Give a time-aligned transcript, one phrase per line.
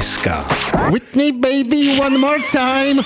[0.00, 0.26] SK.
[0.90, 3.00] With me, baby, one more time.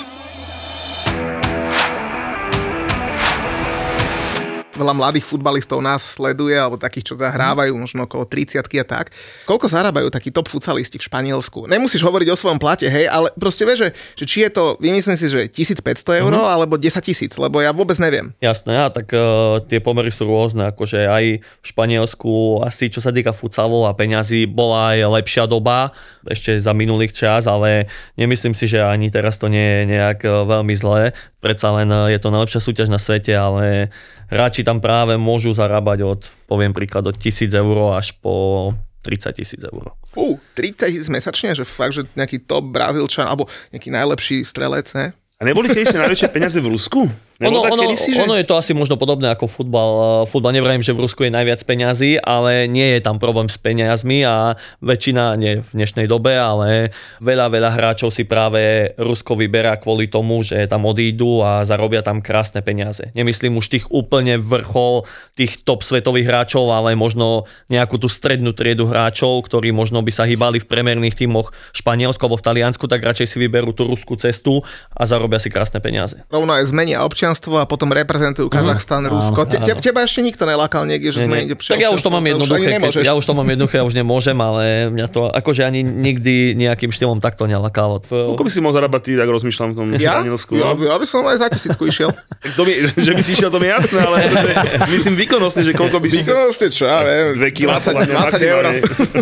[4.77, 9.09] Veľa mladých futbalistov nás sleduje, alebo takých, čo zahrávajú, možno okolo 30 a tak.
[9.49, 11.65] Koľko zarábajú takí top futsalisti v Španielsku?
[11.65, 13.89] Nemusíš hovoriť o svojom plate, hej, ale proste vieš, že,
[14.21, 16.55] že či je to, vymyslím si, že 1500 eur, mm-hmm.
[16.61, 18.37] alebo 10 tisíc, lebo ja vôbec neviem.
[18.45, 23.09] Jasné, a tak uh, tie pomery sú rôzne, akože aj v Španielsku asi čo sa
[23.09, 25.97] týka futsalov a peňazí bola aj lepšia doba,
[26.27, 27.87] ešte za minulých čas, ale
[28.19, 31.15] nemyslím si, že ani teraz to nie je nejak eh, veľmi zlé.
[31.39, 33.95] Predsa len eh, je to najlepšia súťaž na svete, ale
[34.27, 38.75] hráči tam práve môžu zarábať od, poviem príklad, od 1000 eur až po
[39.07, 39.95] 30 tisíc eur.
[40.11, 45.15] Fú, 30 tisíc mesačne, že fakt, že nejaký top Brazílčan, alebo nejaký najlepší strelec, ne?
[45.39, 47.07] A neboli kedy ste najväčšie peniaze v Rusku?
[47.37, 48.25] Ono, ono, kedysi, že...
[48.25, 50.25] ono je to asi možno podobné ako futbal.
[50.25, 54.25] Futbal nevrajím, že v Rusku je najviac peňazí, ale nie je tam problém s peniazmi
[54.25, 60.09] a väčšina, nie v dnešnej dobe, ale veľa, veľa hráčov si práve Rusko vyberá kvôli
[60.09, 63.13] tomu, že tam odídu a zarobia tam krásne peniaze.
[63.13, 65.05] Nemyslím už tých úplne vrchol
[65.37, 70.25] tých top svetových hráčov, ale možno nejakú tú strednú triedu hráčov, ktorí možno by sa
[70.25, 74.17] hýbali v premerných tímoch v Španielsku alebo v Taliansku, tak radšej si vyberú tú ruskú
[74.17, 74.65] cestu
[74.97, 76.25] a zarobia si krásne peniaze.
[76.33, 79.41] Rovno aj zmenia občianstvo a potom reprezentujú Kazachstan, mm, Rusko.
[79.51, 81.51] Te, te, teba ešte nikto nelákal niekde, že Nie, nie.
[81.51, 83.95] zmeníte Tak ja už to mám jednoduché, keď, ja už to mám jednoduché, ja už
[83.99, 87.99] nemôžem, ale mňa to akože ani nikdy nejakým štýlom takto nelakalo.
[88.07, 90.23] Koľko by si mohol zarábať ty, tak rozmýšľam v tom Ja?
[90.23, 90.53] Španielsku?
[90.55, 90.87] Ja, no?
[90.87, 92.15] ja by som aj za tisícku išiel.
[92.57, 94.51] To mi, že by si išiel, to mi jasné, ale akože,
[94.87, 96.23] myslím výkonnostne, že koľko by si...
[96.23, 97.35] Výkonnosti, čo ja viem.
[97.35, 98.65] Dve kila, 20, podľa mňa 20 eur.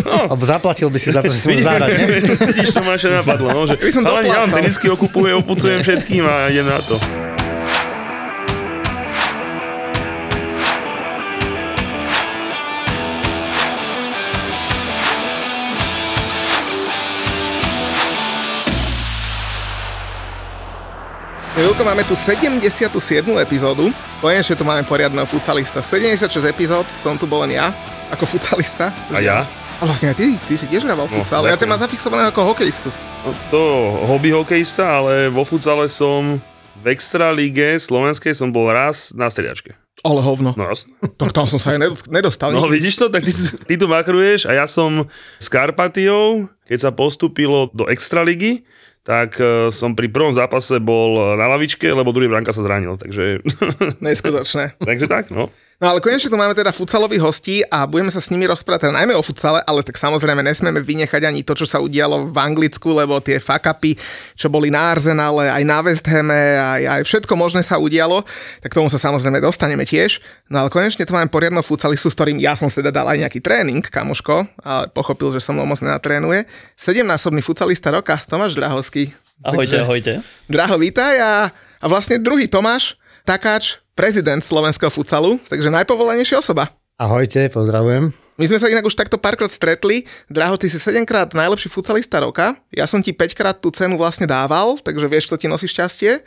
[0.05, 2.05] No, zaplatil by si za to, že si môžeš zahrať, ne?
[2.53, 4.55] Vidíš, to ma ešte napadlo, no, že by som ale ja doplácal.
[4.61, 7.24] tenisky okupuje, opucujem všetkým a idem na to.
[21.55, 22.91] Julko, máme tu 77.
[23.39, 23.87] epizódu.
[24.19, 25.79] Konečne tu máme poriadneho futsalista.
[25.79, 27.71] 76 epizód som tu bol len ja,
[28.11, 28.91] ako futsalista.
[29.07, 29.47] A ja?
[29.79, 31.47] A vlastne aj ty, ty si tiež hral No, futsal.
[31.47, 32.91] ja ťa mám zafixovaného ako hokejistu.
[33.23, 33.61] No, to
[34.03, 36.39] hobby hokejista, ale vo futsale som
[36.75, 39.75] v extra líge slovenskej som bol raz na striačke.
[40.03, 40.51] Ale hovno.
[40.59, 40.91] No jasne.
[41.19, 41.79] Tak tam som sa aj
[42.11, 42.51] nedostal.
[42.51, 43.31] No vidíš to, tak ty,
[43.63, 45.07] ty tu makruješ a ja som
[45.39, 48.67] s Karpatiou, keď sa postúpilo do extraligy,
[49.05, 53.45] tak e, som pri prvom zápase bol na lavičke, lebo druhý bránka sa zranil, takže,
[54.01, 54.75] Neskutočné.
[54.89, 55.53] takže tak, no.
[55.75, 58.95] No ale konečne tu máme teda futsalových hostí a budeme sa s nimi rozprávať teda
[58.95, 62.95] najmä o futsale, ale tak samozrejme nesmieme vynechať ani to, čo sa udialo v Anglicku,
[62.95, 63.99] lebo tie fakapy,
[64.39, 68.23] čo boli na Arsenale, aj na West Hame, aj, aj všetko možné sa udialo,
[68.63, 70.23] tak tomu sa samozrejme dostaneme tiež.
[70.47, 73.43] No ale konečne tu máme poriadno futsalistu, s ktorým ja som teda dal aj nejaký
[73.43, 76.47] tréning, kamoško, ale pochopil, že so mnou moc nenatrénuje.
[76.79, 79.11] Sedemnásobný futsalista roka, Tomáš Drahovský.
[79.43, 80.13] Ahojte, ahojte.
[80.47, 81.51] Draho, vítaj a,
[81.83, 86.69] a vlastne druhý Tomáš, takáč, prezident slovenského futsalu, takže najpovolenejšia osoba.
[86.95, 88.15] Ahojte, pozdravujem.
[88.39, 90.07] My sme sa inak už takto párkrát stretli.
[90.31, 92.55] Draho, ty si 7 krát najlepší futsalista roka.
[92.71, 96.23] Ja som ti 5 krát tú cenu vlastne dával, takže vieš, kto ti nosí šťastie.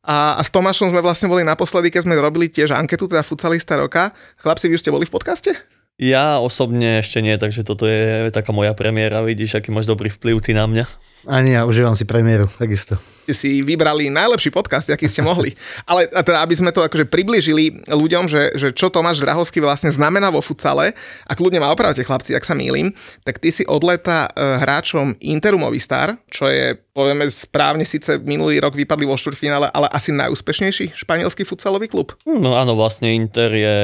[0.00, 3.76] A, a s Tomášom sme vlastne boli naposledy, keď sme robili tiež anketu, teda futsalista
[3.76, 4.16] roka.
[4.40, 5.52] Chlapci, vy už ste boli v podcaste?
[6.00, 9.20] Ja osobne ešte nie, takže toto je taká moja premiéra.
[9.20, 10.88] Vidíš, aký máš dobrý vplyv ty na mňa.
[11.28, 12.96] Ani ja užívam si premiéru, takisto.
[13.30, 15.54] Ste si vybrali najlepší podcast, aký ste mohli.
[15.86, 20.34] Ale teda, aby sme to akože približili ľuďom, že, že čo Tomáš Drahovský vlastne znamená
[20.34, 20.98] vo futsale,
[21.30, 22.90] a kľudne ma opravte chlapci, ak sa mýlim,
[23.22, 28.58] tak ty si od leta e, hráčom Interu Movistar, čo je, povieme správne, síce minulý
[28.58, 32.18] rok vypadli vo štvrťfinále, ale asi najúspešnejší španielský futsalový klub.
[32.26, 33.76] No áno, vlastne Inter je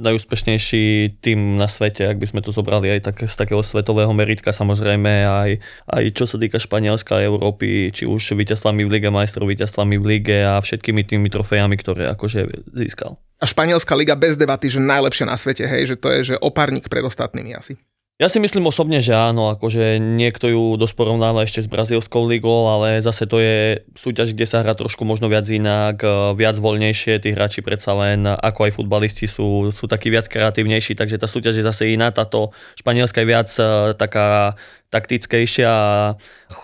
[0.00, 4.56] najúspešnejší tým na svete, ak by sme to zobrali aj tak, z takého svetového meritka,
[4.56, 5.50] samozrejme aj,
[5.92, 10.38] aj čo sa týka Španielska Európy, či už víťazstvami v Lige majstrov, víťazstvami v Lige
[10.42, 13.18] a všetkými tými trofejami, ktoré akože získal.
[13.36, 16.88] A španielská liga bez debaty, že najlepšia na svete, hej, že to je že opárnik
[16.88, 17.76] pred ostatnými asi.
[18.16, 22.64] Ja si myslím osobne, že áno, akože niekto ju dosť porovnáva ešte s brazílskou ligou,
[22.64, 27.20] ale zase to je súťaž, kde sa hrá trošku možno viac inak, e, viac voľnejšie,
[27.20, 31.60] tí hráči predsa len, ako aj futbalisti sú, sú takí viac kreatívnejší, takže tá súťaž
[31.60, 34.56] je zase iná, táto španielská je viac e, taká
[34.88, 36.16] taktickejšia a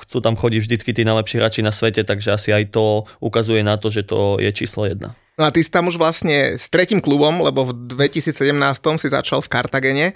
[0.08, 3.76] chcú tam chodiť vždycky tí najlepší hráči na svete, takže asi aj to ukazuje na
[3.76, 5.12] to, že to je číslo jedna.
[5.36, 8.36] No a ty si tam už vlastne s tretím klubom, lebo v 2017
[9.00, 10.06] si začal v Kartagene,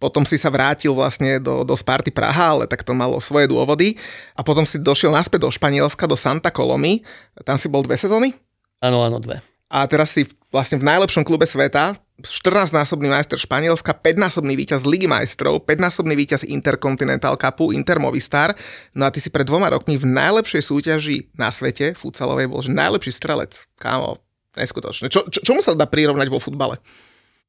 [0.00, 4.00] potom si sa vrátil vlastne do, do Sparty Praha, ale tak to malo svoje dôvody.
[4.32, 7.04] A potom si došiel naspäť do Španielska, do Santa Colomy.
[7.44, 8.32] Tam si bol dve sezóny?
[8.80, 9.44] Áno, áno, dve.
[9.68, 15.62] A teraz si vlastne v najlepšom klube sveta, 14-násobný majster Španielska, 5-násobný víťaz Ligy majstrov,
[15.62, 18.56] 5-násobný víťaz Intercontinental Cupu, Inter Movistar.
[18.92, 22.74] No a ty si pred dvoma rokmi v najlepšej súťaži na svete, futsalovej, bol že
[22.74, 23.64] najlepší strelec.
[23.80, 24.20] Kámo,
[24.58, 25.06] Neskutočné.
[25.06, 26.82] Čo, čo, čomu sa dá prirovnať vo futbale?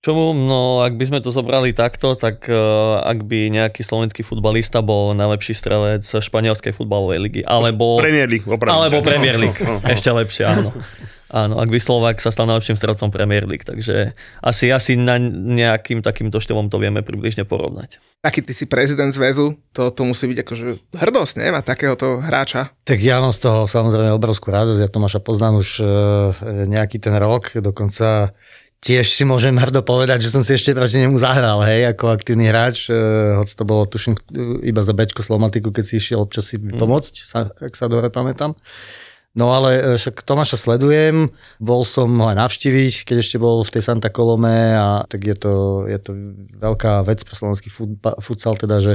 [0.02, 0.34] Čomu?
[0.34, 5.14] No, ak by sme to zobrali takto, tak uh, ak by nejaký slovenský futbalista bol
[5.14, 7.42] najlepší strelec španielskej futbalovej ligy.
[7.46, 8.82] Alebo, Premier League, opravdu.
[8.82, 9.62] Alebo Premier League.
[9.94, 10.74] Ešte lepšie, áno.
[11.32, 16.02] Áno, ak by Slovak sa stal najlepším strelcom Premier League, takže asi, asi na nejakým
[16.02, 18.02] takýmto štýlom to vieme približne porovnať.
[18.26, 21.56] Taký ty si prezident zväzu, to, to musí byť akože hrdosť, ne?
[21.56, 22.74] Mať takéhoto hráča.
[22.84, 24.82] Tak ja mám z toho samozrejme obrovskú radosť.
[24.82, 25.88] Ja Tomáša poznám už uh,
[26.68, 28.36] nejaký ten rok, dokonca
[28.82, 32.50] tiež si môžem hrdo povedať, že som si ešte proti nemu zahral, hej, ako aktívny
[32.50, 34.18] hráč, uh, hoď to bolo, tuším,
[34.66, 36.82] iba za Bčko Slomatiku, keď si išiel občas si mm.
[36.82, 38.58] pomôcť, sa, ak sa dobre pamätám.
[39.32, 43.72] No ale e, však Tomáša sledujem, bol som ho aj navštíviť, keď ešte bol v
[43.72, 45.54] tej Santa Colome a tak je to,
[45.88, 46.12] je to
[46.60, 47.72] veľká vec pre slovenský
[48.20, 48.94] futsal, teda, že,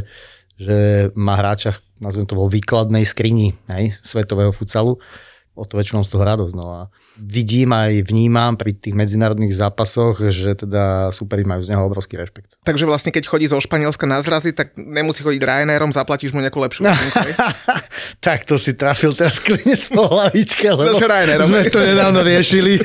[0.61, 5.00] že má hráča, nazvem to vo výkladnej skrini hej, svetového futsalu
[5.56, 6.55] o to väčšinou z toho radosť.
[6.55, 6.81] No a
[7.17, 12.61] vidím aj vnímam pri tých medzinárodných zápasoch, že teda superi majú z neho obrovský rešpekt.
[12.61, 16.61] Takže vlastne keď chodí zo Španielska na zrazy, tak nemusí chodiť Ryanairom, zaplatíš mu nejakú
[16.61, 16.85] lepšiu
[18.26, 20.93] Tak to si trafil teraz klinec po hlavičke, lebo
[21.49, 22.76] sme to nedávno riešili.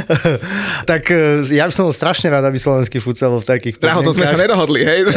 [0.90, 4.06] tak e, ja by som bol strašne rád, aby slovenský futsal v takých podmienkach.
[4.06, 5.00] to sme sa nedohodli, hej?
[5.04, 5.12] E,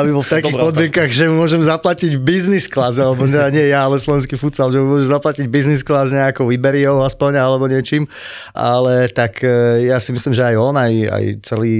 [0.00, 4.00] aby bol v takých podmienkach, že mu môžem zaplatiť business class, alebo nie ja, ale
[4.00, 8.06] slovenský futsal, že mu môžem zaplatiť business class nejakou Iberiou aspoň alebo niečím,
[8.54, 11.76] ale tak e, ja si myslím, že aj on, aj, aj celý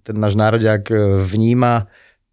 [0.00, 1.84] ten náš národiak e, vníma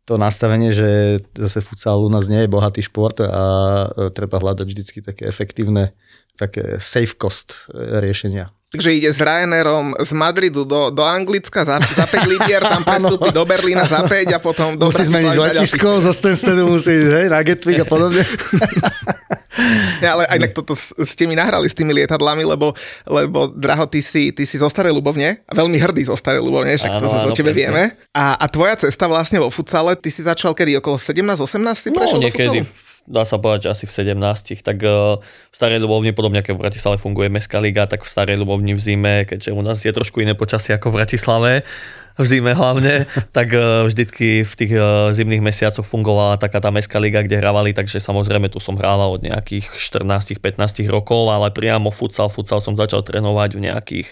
[0.07, 3.44] to nastavenie, že zase futsal u nás nie je bohatý šport a
[3.91, 5.91] e, treba hľadať vždycky také efektívne,
[6.39, 8.56] také safe cost riešenia.
[8.71, 13.35] Takže ide s Ryanairom z Madridu do, do Anglicka za, za 5 libier, tam prestúpi
[13.35, 17.44] do Berlína za 5 a potom do Musí zmeniť letisko, zo Stenstedu musí, hej, na
[17.44, 18.24] Gatwick a podobne.
[20.00, 22.71] Ja, ale aj toto ste mi nahrali s tými lietadlami, lebo,
[23.03, 26.80] lebo Draho, ty si, ty si zo Starej Ľubovne a veľmi hrdý zo Starej Ľubovne,
[26.80, 27.59] však áno, to sa o tebe presne.
[27.59, 27.83] vieme.
[28.15, 30.80] A, a tvoja cesta vlastne vo futsale, ty si začal kedy?
[30.80, 31.44] Okolo 17-18
[31.75, 32.59] si no, prešiel niekedy.
[32.62, 32.89] do futsalu?
[33.09, 36.62] dá sa povedať, že asi v 17, tak uh, v Starej Ľubovni, podobne ako v
[36.62, 40.21] Bratislave funguje Mestská liga, tak v Starej Ľubovni v zime, keďže u nás je trošku
[40.21, 41.51] iné počasie ako v Bratislave,
[42.18, 47.00] v zime hlavne, tak uh, vždycky v tých uh, zimných mesiacoch fungovala taká tá Mestská
[47.00, 52.28] liga, kde hrávali, takže samozrejme tu som hrála od nejakých 14-15 rokov, ale priamo futsal,
[52.28, 54.08] futsal som začal trénovať v nejakých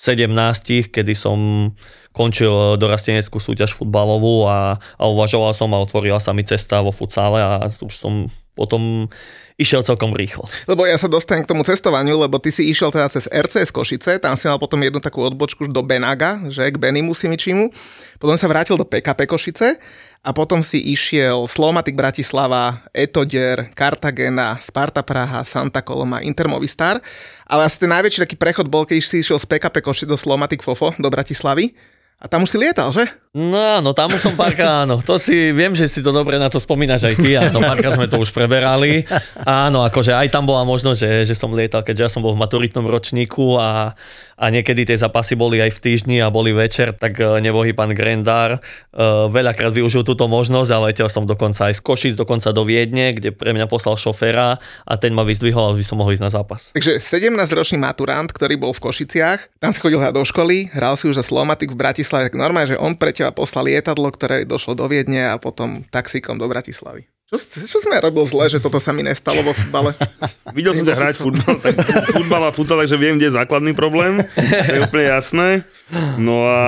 [0.00, 1.70] 17, kedy som
[2.16, 7.38] končil dorasteneckú súťaž futbalovú a, a uvažoval som a otvorila sa mi cesta vo futsale
[7.38, 9.12] a už som potom
[9.60, 10.48] išiel celkom rýchlo.
[10.64, 14.16] Lebo ja sa dostanem k tomu cestovaniu, lebo ty si išiel teda cez RCS Košice,
[14.16, 17.68] tam si mal potom jednu takú odbočku do Benaga, že k Benimu Simičimu.
[18.16, 19.76] Potom sa vrátil do PKP Košice
[20.24, 27.04] a potom si išiel Slomatik Bratislava, Etodier, Kartagena, Sparta Praha, Santa Coloma, Intermovistar.
[27.44, 30.64] Ale asi ten najväčší taký prechod bol, keď si išiel z PKP Košice do Slomatik
[30.64, 31.76] Fofo, do Bratislavy.
[32.20, 33.08] A tam už si lietal, že?
[33.30, 34.98] No áno, tam už som párkrát, áno.
[35.06, 38.10] To si, viem, že si to dobre na to spomínaš aj ty, áno, párkrát sme
[38.10, 39.06] to už preberali.
[39.46, 42.42] Áno, akože aj tam bola možnosť, že, že som lietal, keďže ja som bol v
[42.42, 43.94] maturitnom ročníku a,
[44.34, 47.94] a niekedy tie zápasy boli aj v týždni a boli večer, tak e, nebohý pán
[47.94, 52.66] Grendár uh, veľakrát využil túto možnosť a letel som dokonca aj z Košic, dokonca do
[52.66, 56.32] Viedne, kde pre mňa poslal šoféra a ten ma vyzdvihol, aby som mohol ísť na
[56.34, 56.74] zápas.
[56.74, 61.20] Takže 17-ročný maturant, ktorý bol v Košiciach, tam si chodil do školy, hral si už
[61.20, 64.88] za Slomatik v Bratislave, tak normálne, že on pre teba poslal lietadlo, ktoré došlo do
[64.88, 67.04] Viedne a potom taxíkom do Bratislavy.
[67.30, 69.94] Čo, čo sme robil zle, že toto sa mi nestalo vo futbale?
[70.58, 71.78] Videl som ťa hrať futbal, tak
[72.10, 74.26] futbal a futsal, takže viem, kde je základný problém.
[74.34, 75.48] To je úplne jasné.
[76.18, 76.58] No a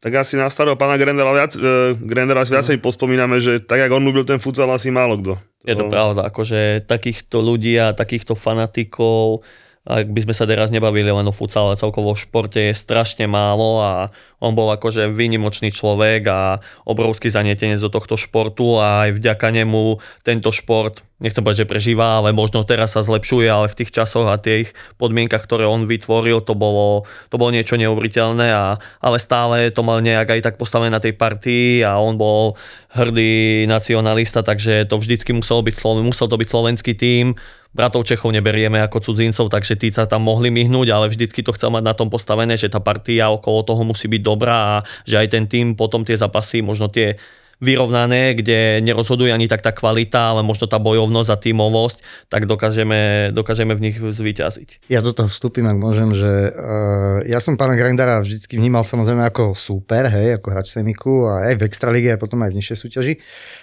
[0.00, 3.92] tak asi na starého pána Grendera, viac, uh, Grendera si viacej pospomíname, že tak, jak
[3.92, 5.36] on ľúbil ten futsal, asi málo kto.
[5.68, 9.44] Je to pravda, akože takýchto ľudí a takýchto fanatikov
[9.88, 13.24] ak by sme sa teraz nebavili len o futsal, ale celkovo v športe je strašne
[13.24, 19.16] málo a on bol akože výnimočný človek a obrovský zanietenec do tohto športu a aj
[19.16, 19.96] vďaka nemu
[20.28, 24.28] tento šport, nechcem povedať, že prežíva, ale možno teraz sa zlepšuje, ale v tých časoch
[24.28, 29.72] a tých podmienkach, ktoré on vytvoril, to bolo, to bolo niečo neuveriteľné, a, ale stále
[29.72, 32.60] to mal nejak aj tak postavené na tej partii a on bol
[32.92, 37.34] hrdý nacionalista, takže to vždycky muselo byť, musel to byť slovenský tím,
[37.72, 41.72] bratov Čechov neberieme ako cudzincov, takže tí sa tam mohli myhnúť, ale vždycky to chcel
[41.72, 45.28] mať na tom postavené, že tá partia okolo toho musí byť dobrá a že aj
[45.28, 47.20] ten tým potom tie zápasy, možno tie
[47.58, 51.98] vyrovnané, kde nerozhoduje ani tak tá kvalita, ale možno tá bojovnosť a tímovosť,
[52.30, 54.86] tak dokážeme, dokážeme v nich zvíťaziť.
[54.86, 59.26] Ja do toho vstúpim, ak môžem, že uh, ja som pána Grindara vždycky vnímal samozrejme
[59.26, 62.78] ako super, hej, ako hráč Semiku a aj v Extralíge a potom aj v nižšej
[62.78, 63.14] súťaži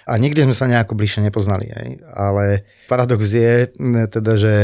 [0.04, 2.04] a nikdy sme sa nejako bližšie nepoznali, hej.
[2.12, 3.72] ale paradox je
[4.12, 4.56] teda, že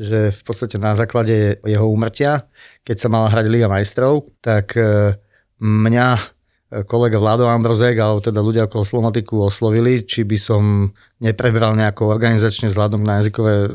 [0.00, 2.48] že v podstate na základe jeho úmrtia,
[2.88, 5.12] keď sa mala hrať Liga majstrov, tak uh,
[5.60, 6.39] mňa
[6.86, 12.70] kolega Vlado Ambrozek, alebo teda ľudia okolo Slovatiku oslovili, či by som neprebral nejako organizačne
[12.70, 13.68] vzhľadom na jazykové e,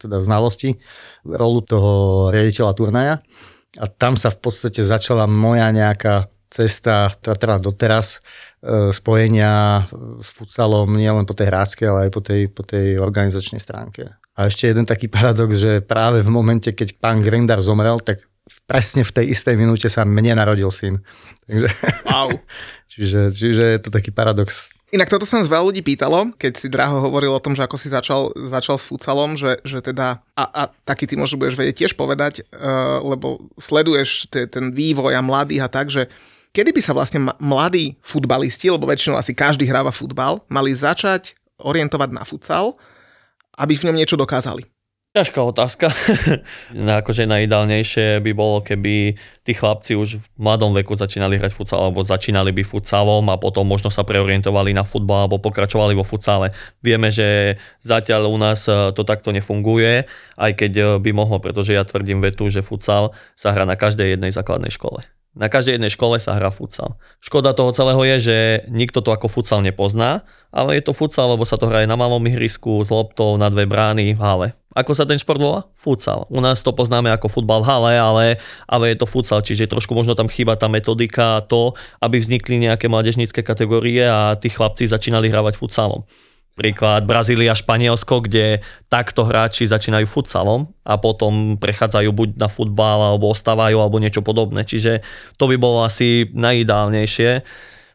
[0.00, 0.80] teda znalosti
[1.28, 1.92] rolu toho
[2.32, 3.14] riaditeľa turnaja.
[3.76, 8.24] A tam sa v podstate začala moja nejaká cesta, ktorá trvá doteraz,
[8.64, 9.84] e, spojenia
[10.24, 14.16] s futsalom nielen po tej hráckej, ale aj po tej, po tej organizačnej stránke.
[14.34, 18.24] A ešte jeden taký paradox, že práve v momente, keď pán Grindar zomrel, tak
[18.64, 21.00] presne v tej istej minúte sa mne narodil syn.
[21.48, 21.68] Takže,
[22.08, 22.28] wow.
[22.92, 24.72] čiže, čiže je to taký paradox.
[24.94, 27.74] Inak toto sa nás veľa ľudí pýtalo, keď si Draho hovoril o tom, že ako
[27.74, 31.76] si začal, začal s futsalom, že, že teda, a, a taký ty možno budeš vedieť
[31.82, 36.06] tiež povedať, uh, lebo sleduješ te, ten vývoj a mladých a tak, že
[36.54, 42.10] kedy by sa vlastne mladí futbalisti, lebo väčšinou asi každý hráva futbal, mali začať orientovať
[42.14, 42.78] na futsal,
[43.58, 44.62] aby v ňom niečo dokázali?
[45.14, 45.94] Ťažká otázka.
[46.74, 49.14] akože najideálnejšie by bolo, keby
[49.46, 53.62] tí chlapci už v mladom veku začínali hrať futsal, alebo začínali by futsalom a potom
[53.62, 56.50] možno sa preorientovali na futbal alebo pokračovali vo futsale.
[56.82, 61.78] Vieme, že zatiaľ u nás e, to takto nefunguje, aj keď e, by mohlo, pretože
[61.78, 65.13] ja tvrdím vetu, že futsal sa hrá na každej jednej základnej škole.
[65.34, 66.94] Na každej jednej škole sa hrá futsal.
[67.18, 68.36] Škoda toho celého je, že
[68.70, 70.22] nikto to ako futsal nepozná,
[70.54, 73.66] ale je to futsal, lebo sa to hraje na malom ihrisku s loptou na dve
[73.66, 74.48] brány v hale.
[74.78, 75.66] Ako sa ten šport volá?
[75.74, 76.30] Futsal.
[76.30, 78.26] U nás to poznáme ako futbal v hale, ale,
[78.66, 82.86] ale je to futsal, čiže trošku možno tam chýba tá metodika to, aby vznikli nejaké
[82.86, 86.06] mládežnícke kategórie a tí chlapci začínali hrávať futsalom.
[86.54, 93.34] Príklad Brazília, Španielsko, kde takto hráči začínajú futsalom a potom prechádzajú buď na futbal, alebo
[93.34, 94.62] ostávajú, alebo niečo podobné.
[94.62, 95.02] Čiže
[95.34, 97.42] to by bolo asi najideálnejšie,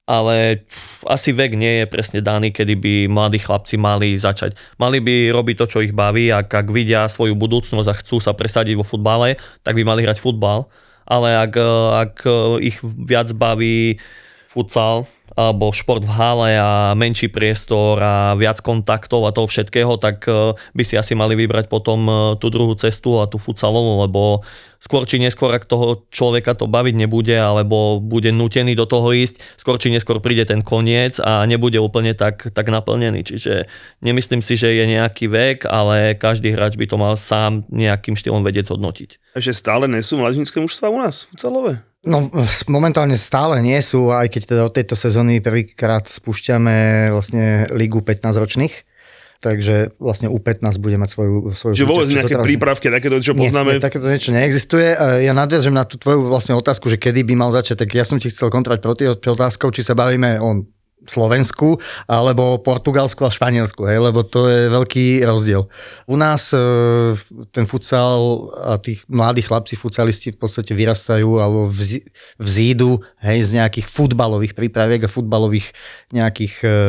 [0.09, 0.67] ale
[1.07, 4.57] asi vek nie je presne daný, kedy by mladí chlapci mali začať.
[4.75, 8.35] Mali by robiť to, čo ich baví, ak, ak vidia svoju budúcnosť a chcú sa
[8.35, 10.67] presadiť vo futbale, tak by mali hrať futbal.
[11.07, 11.53] Ale ak,
[11.95, 12.15] ak
[12.59, 14.01] ich viac baví
[14.49, 20.25] futsal, alebo šport v hale a menší priestor a viac kontaktov a toho všetkého, tak
[20.25, 24.45] e, by si asi mali vybrať potom e, tú druhú cestu a tú futsalovú, lebo
[24.79, 29.59] skôr či neskôr, ak toho človeka to baviť nebude, alebo bude nutený do toho ísť,
[29.59, 33.27] skôr či neskôr príde ten koniec a nebude úplne tak, tak naplnený.
[33.27, 33.67] Čiže
[33.99, 38.41] nemyslím si, že je nejaký vek, ale každý hráč by to mal sám nejakým štýlom
[38.41, 39.35] vedieť zhodnotiť.
[39.35, 41.83] Ešte stále nesú mladíčské mužstva u nás, futsalové?
[41.99, 42.31] No
[42.71, 48.39] momentálne stále nie sú, aj keď teda od tejto sezóny prvýkrát spúšťame vlastne ligu 15
[48.39, 48.75] ročných.
[49.39, 52.43] Takže vlastne U15 bude mať svoju, svoju Že vôbec nejaké teraz...
[52.43, 53.79] prípravky, takéto, čo poznáme?
[53.79, 54.99] Nie, takéto niečo neexistuje.
[54.99, 58.19] Ja nadviažem na tú tvoju vlastne otázku, že kedy by mal začať, tak ja som
[58.19, 60.67] ti chcel kontrolovať proti otázkou, či sa bavíme o
[61.07, 61.79] Slovensku
[62.09, 65.69] alebo Portugalsku a Španielsku, hej, lebo to je veľký rozdiel.
[66.09, 66.59] U nás e,
[67.55, 71.71] ten futsal a tých mladí chlapci futsalisti v podstate vyrastajú alebo
[72.35, 75.71] vzídu hej, z nejakých futbalových prípraviek a futbalových
[76.11, 76.79] nejakých, e,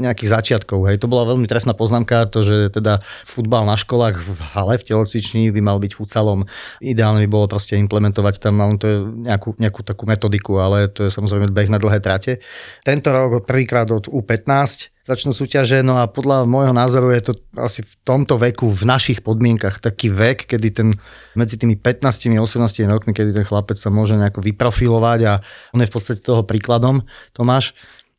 [0.00, 0.88] nejakých začiatkov.
[0.88, 1.04] Hej.
[1.04, 5.50] To bola veľmi trefná poznámka, to, že teda futbal na školách v hale, v telocvični
[5.52, 6.46] by mal byť futsalom.
[6.80, 11.50] Ideálne by bolo proste implementovať tam to nejakú, nejakú takú metodiku, ale to je samozrejme
[11.50, 12.38] beh na dlhé trate.
[12.86, 17.80] Tento rok prvýkrát od U15 začnú súťaže, no a podľa môjho názoru je to asi
[17.80, 20.88] v tomto veku, v našich podmienkach taký vek, kedy ten
[21.32, 25.40] medzi tými 15 a 18 rokmi, kedy ten chlapec sa môže nejako vyprofilovať a
[25.72, 27.72] on je v podstate toho príkladom, Tomáš,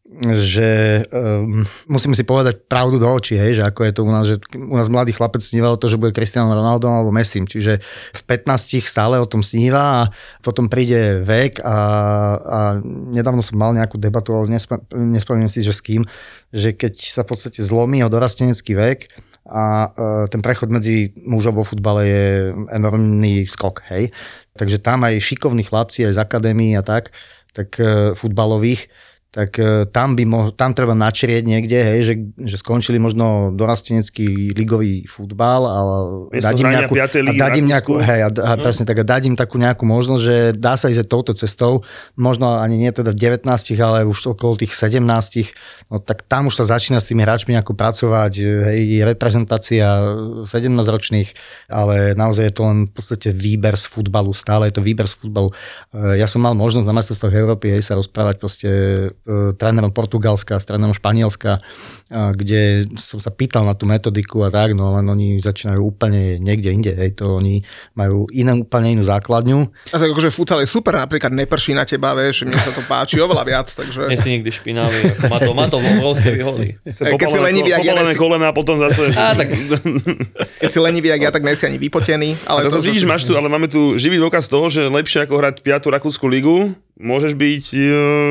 [0.10, 4.26] že um, musíme si povedať pravdu do očí, hej, že ako je to u nás,
[4.26, 7.78] že u nás mladý chlapec sníval to, že bude Cristiano Ronaldo alebo Messi, čiže
[8.18, 10.10] v 15 stále o tom sníva a
[10.42, 11.78] potom príde vek a,
[12.42, 12.60] a
[13.14, 14.50] nedávno som mal nejakú debatu, ale
[14.98, 16.02] nespomínam si, že s kým,
[16.50, 19.14] že keď sa v podstate zlomí o dorastenecký vek
[19.46, 22.26] a uh, ten prechod medzi mužov vo futbale je
[22.74, 24.10] enormný skok, hej.
[24.58, 27.14] Takže tam aj šikovní chlapci, aj z akadémií a tak,
[27.54, 28.90] tak uh, futbalových,
[29.30, 32.14] tak e, tam, by mo- tam treba načrieť niekde, hej, že,
[32.50, 35.78] že skončili možno dorastenecký ligový futbal a
[36.34, 39.30] Miesto dať im nejakú, a dať im nejakú, hej, a, a presne tak, a dať
[39.30, 41.86] im takú nejakú možnosť, že dá sa ísť touto cestou,
[42.18, 43.46] možno ani nie teda v 19,
[43.78, 44.98] ale už okolo tých 17,
[45.94, 50.10] no tak tam už sa začína s tými hráčmi nejako pracovať, hej, reprezentácia
[50.50, 51.30] 17-ročných,
[51.70, 55.14] ale naozaj je to len v podstate výber z futbalu, stále je to výber z
[55.14, 55.54] futbalu.
[55.94, 58.70] E, ja som mal možnosť na majstrovstvách Európy hej, sa rozprávať proste
[59.56, 61.62] trénerom Portugalska, s trénerom Španielska, e,
[62.34, 62.62] kde
[62.98, 66.92] som sa pýtal na tú metodiku a tak, no len oni začínajú úplne niekde inde,
[66.96, 67.62] hej, to oni
[67.94, 69.60] majú iné, úplne inú základňu.
[69.94, 73.22] A tak akože futsal je super, napríklad neprší na teba, vieš, mne sa to páči
[73.22, 74.10] oveľa viac, takže...
[74.10, 76.80] Nie si nikdy špinavý, má to, má to obrovské výhody.
[76.90, 78.18] Keď si lenivý, ak ja nesi...
[78.18, 79.14] kolena a potom zase...
[79.14, 79.54] Á, tak...
[80.64, 82.36] Keď si lenivý, ak ja, tak nesi ani vypotený.
[82.50, 85.34] Ale to, to vidíš, máš tu, ale máme tu živý dôkaz toho, že lepšie ako
[85.38, 85.96] hrať 5.
[85.96, 87.80] Rakúsku ligu, môžeš byť e,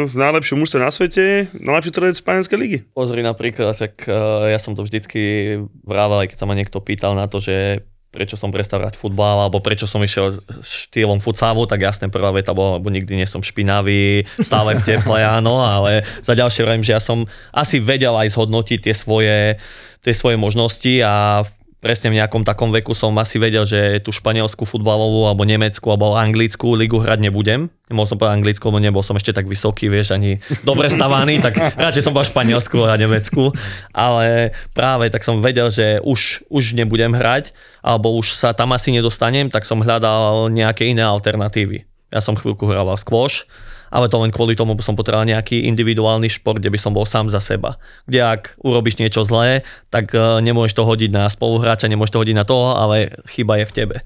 [0.04, 2.78] v najlepšom mužstve na svete, najlepší trelec Španielskej ligy.
[2.92, 7.16] Pozri napríklad, tak uh, ja som to vždycky vrával, aj keď sa ma niekto pýtal
[7.16, 11.84] na to, že prečo som prestal hrať futbal, alebo prečo som išiel štýlom futsavu, tak
[11.84, 16.32] jasne prvá veta bola, lebo nikdy nie som špinavý, stále v teple, áno, ale za
[16.32, 19.60] ďalšie viem, že ja som asi vedel aj zhodnotiť tie svoje,
[20.00, 24.10] tie svoje možnosti a v presne v nejakom takom veku som asi vedel, že tú
[24.10, 27.70] španielskú futbalovú alebo nemeckú alebo anglickú ligu hrať nebudem.
[27.86, 31.56] Nemohol som povedať anglickú, lebo nebol som ešte tak vysoký, vieš, ani dobre stavaný, tak
[31.56, 33.54] radšej som bol španielsku a nemeckú.
[33.94, 38.92] Ale práve tak som vedel, že už, už nebudem hrať, alebo už sa tam asi
[38.92, 41.86] nedostanem, tak som hľadal nejaké iné alternatívy.
[42.12, 43.46] Ja som chvíľku hral squash,
[43.88, 47.32] ale to len kvôli tomu som potreboval nejaký individuálny šport, kde by som bol sám
[47.32, 47.80] za seba.
[48.04, 52.36] Kde ak urobíš niečo zlé, tak e, nemôžeš to hodiť na spoluhráča, nemôžeš to hodiť
[52.36, 53.96] na toho, ale chyba je v tebe.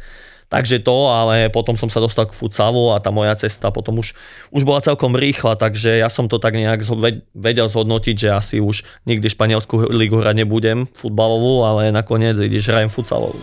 [0.53, 4.13] Takže to, ale potom som sa dostal k futsalu a tá moja cesta potom už,
[4.53, 6.85] už bola celkom rýchla, takže ja som to tak nejak
[7.33, 12.93] vedel zhodnotiť, že asi už nikdy španielskú ligu hrať nebudem, futbalovú, ale nakoniec ideš hrajem
[12.93, 13.41] futsalovú.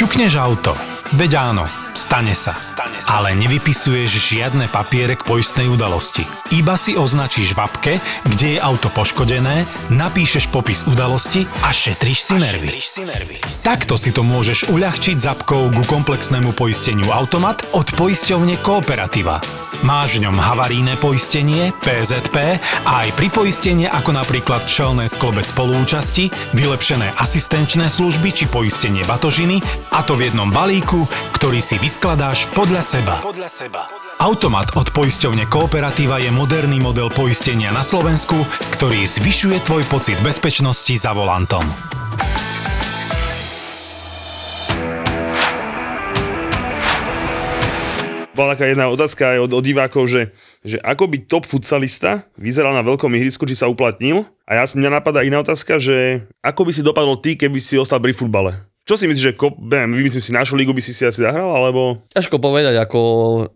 [0.00, 0.72] Ťukneš auto,
[1.12, 2.52] veď áno, Stane sa.
[2.60, 3.08] Stane sa.
[3.16, 6.28] Ale nevypisuješ žiadne papiere k poistnej udalosti.
[6.52, 7.94] Iba si označíš v apke,
[8.28, 12.68] kde je auto poškodené, napíšeš popis udalosti a šetríš si, a nervy.
[12.68, 13.36] Šetríš si nervy.
[13.64, 19.40] Takto si to môžeš uľahčiť zapkou ku komplexnému poisteniu Automat od poisťovne Kooperativa.
[19.84, 22.56] Máš v ňom havaríne poistenie, PZP
[22.88, 29.60] a aj pripoistenie ako napríklad čelné sklo bez spolúčasti, vylepšené asistenčné služby či poistenie batožiny
[29.92, 31.04] a to v jednom balíku,
[31.36, 33.22] ktorý si vyskladáš podľa seba.
[33.22, 33.86] Podľa seba.
[34.18, 38.42] Automat od poisťovne Kooperativa je moderný model poistenia na Slovensku,
[38.74, 41.62] ktorý zvyšuje tvoj pocit bezpečnosti za volantom.
[48.36, 50.28] bola taká jedna otázka aj od, od divákov, že,
[50.60, 54.28] že ako by top futsalista vyzeral na veľkom ihrisku, či sa uplatnil.
[54.44, 57.96] A ja, mňa napadá iná otázka, že ako by si dopadol ty, keby si ostal
[57.96, 58.75] pri futbale?
[58.86, 62.06] Čo si myslíš, že kop, vymyslím si, našu ligu by si si asi zahral, alebo...
[62.14, 63.00] Ťažko povedať, ako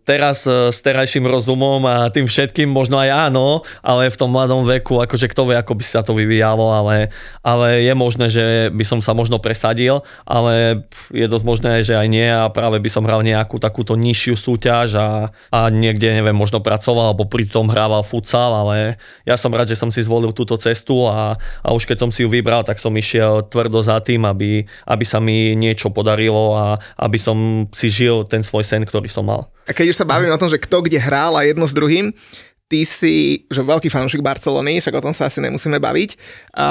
[0.03, 4.67] teraz e, s terajším rozumom a tým všetkým možno aj áno, ale v tom mladom
[4.67, 7.15] veku, akože kto vie, ako by sa to vyvíjalo, ale,
[7.47, 10.83] ale je možné, že by som sa možno presadil, ale
[11.15, 14.99] je dosť možné, že aj nie a práve by som hral nejakú takúto nižšiu súťaž
[14.99, 19.71] a, a niekde, neviem, možno pracoval alebo pri tom hrával futsal, ale ja som rád,
[19.71, 22.83] že som si zvolil túto cestu a, a už keď som si ju vybral, tak
[22.83, 26.65] som išiel tvrdo za tým, aby, aby sa mi niečo podarilo a
[26.97, 29.47] aby som si žil ten svoj sen, ktorý som mal.
[29.69, 32.11] A keď už sa bavím o tom, že kto kde hral a jedno s druhým,
[32.71, 36.15] ty si, že veľký fanúšik Barcelony, však o tom sa asi nemusíme baviť.
[36.55, 36.67] A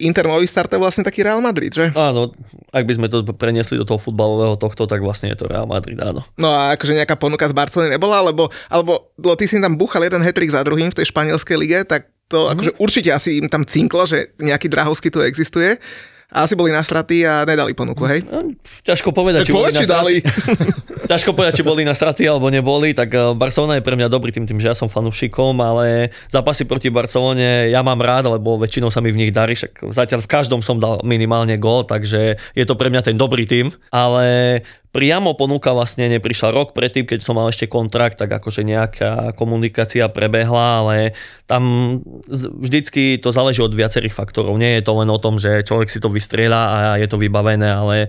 [0.00, 1.92] Inter Movistar to je vlastne taký Real Madrid, že?
[1.92, 2.32] Áno,
[2.72, 6.00] ak by sme to preniesli do toho futbalového tohto, tak vlastne je to Real Madrid,
[6.00, 6.24] áno.
[6.40, 10.24] No a akože nejaká ponuka z Barcelony nebola, alebo, alebo ty si tam buchal jeden
[10.24, 12.50] hetrik za druhým v tej španielskej lige, tak to mm.
[12.56, 15.76] akože určite asi im tam cinklo, že nejaký drahovský tu existuje
[16.34, 18.26] a asi boli nasratí a nedali ponuku, hej?
[18.26, 18.50] No,
[18.82, 20.18] ťažko povedať, či boli nasratí.
[21.04, 24.48] Ťažko povedať, či boli nasratí alebo neboli, tak eh, Barcelona je pre mňa dobrý tým,
[24.48, 28.98] tým, že ja som fanúšikom, ale zápasy proti Barcelone ja mám rád, lebo väčšinou sa
[28.98, 32.74] mi v nich darí, však zatiaľ v každom som dal minimálne gól, takže je to
[32.74, 37.50] pre mňa ten dobrý tým, ale priamo ponuka vlastne neprišla rok predtým, keď som mal
[37.50, 41.18] ešte kontrakt, tak akože nejaká komunikácia prebehla, ale
[41.50, 41.98] tam
[42.30, 44.54] vždycky to záleží od viacerých faktorov.
[44.54, 47.68] Nie je to len o tom, že človek si to vystrieľa a je to vybavené,
[47.68, 48.08] ale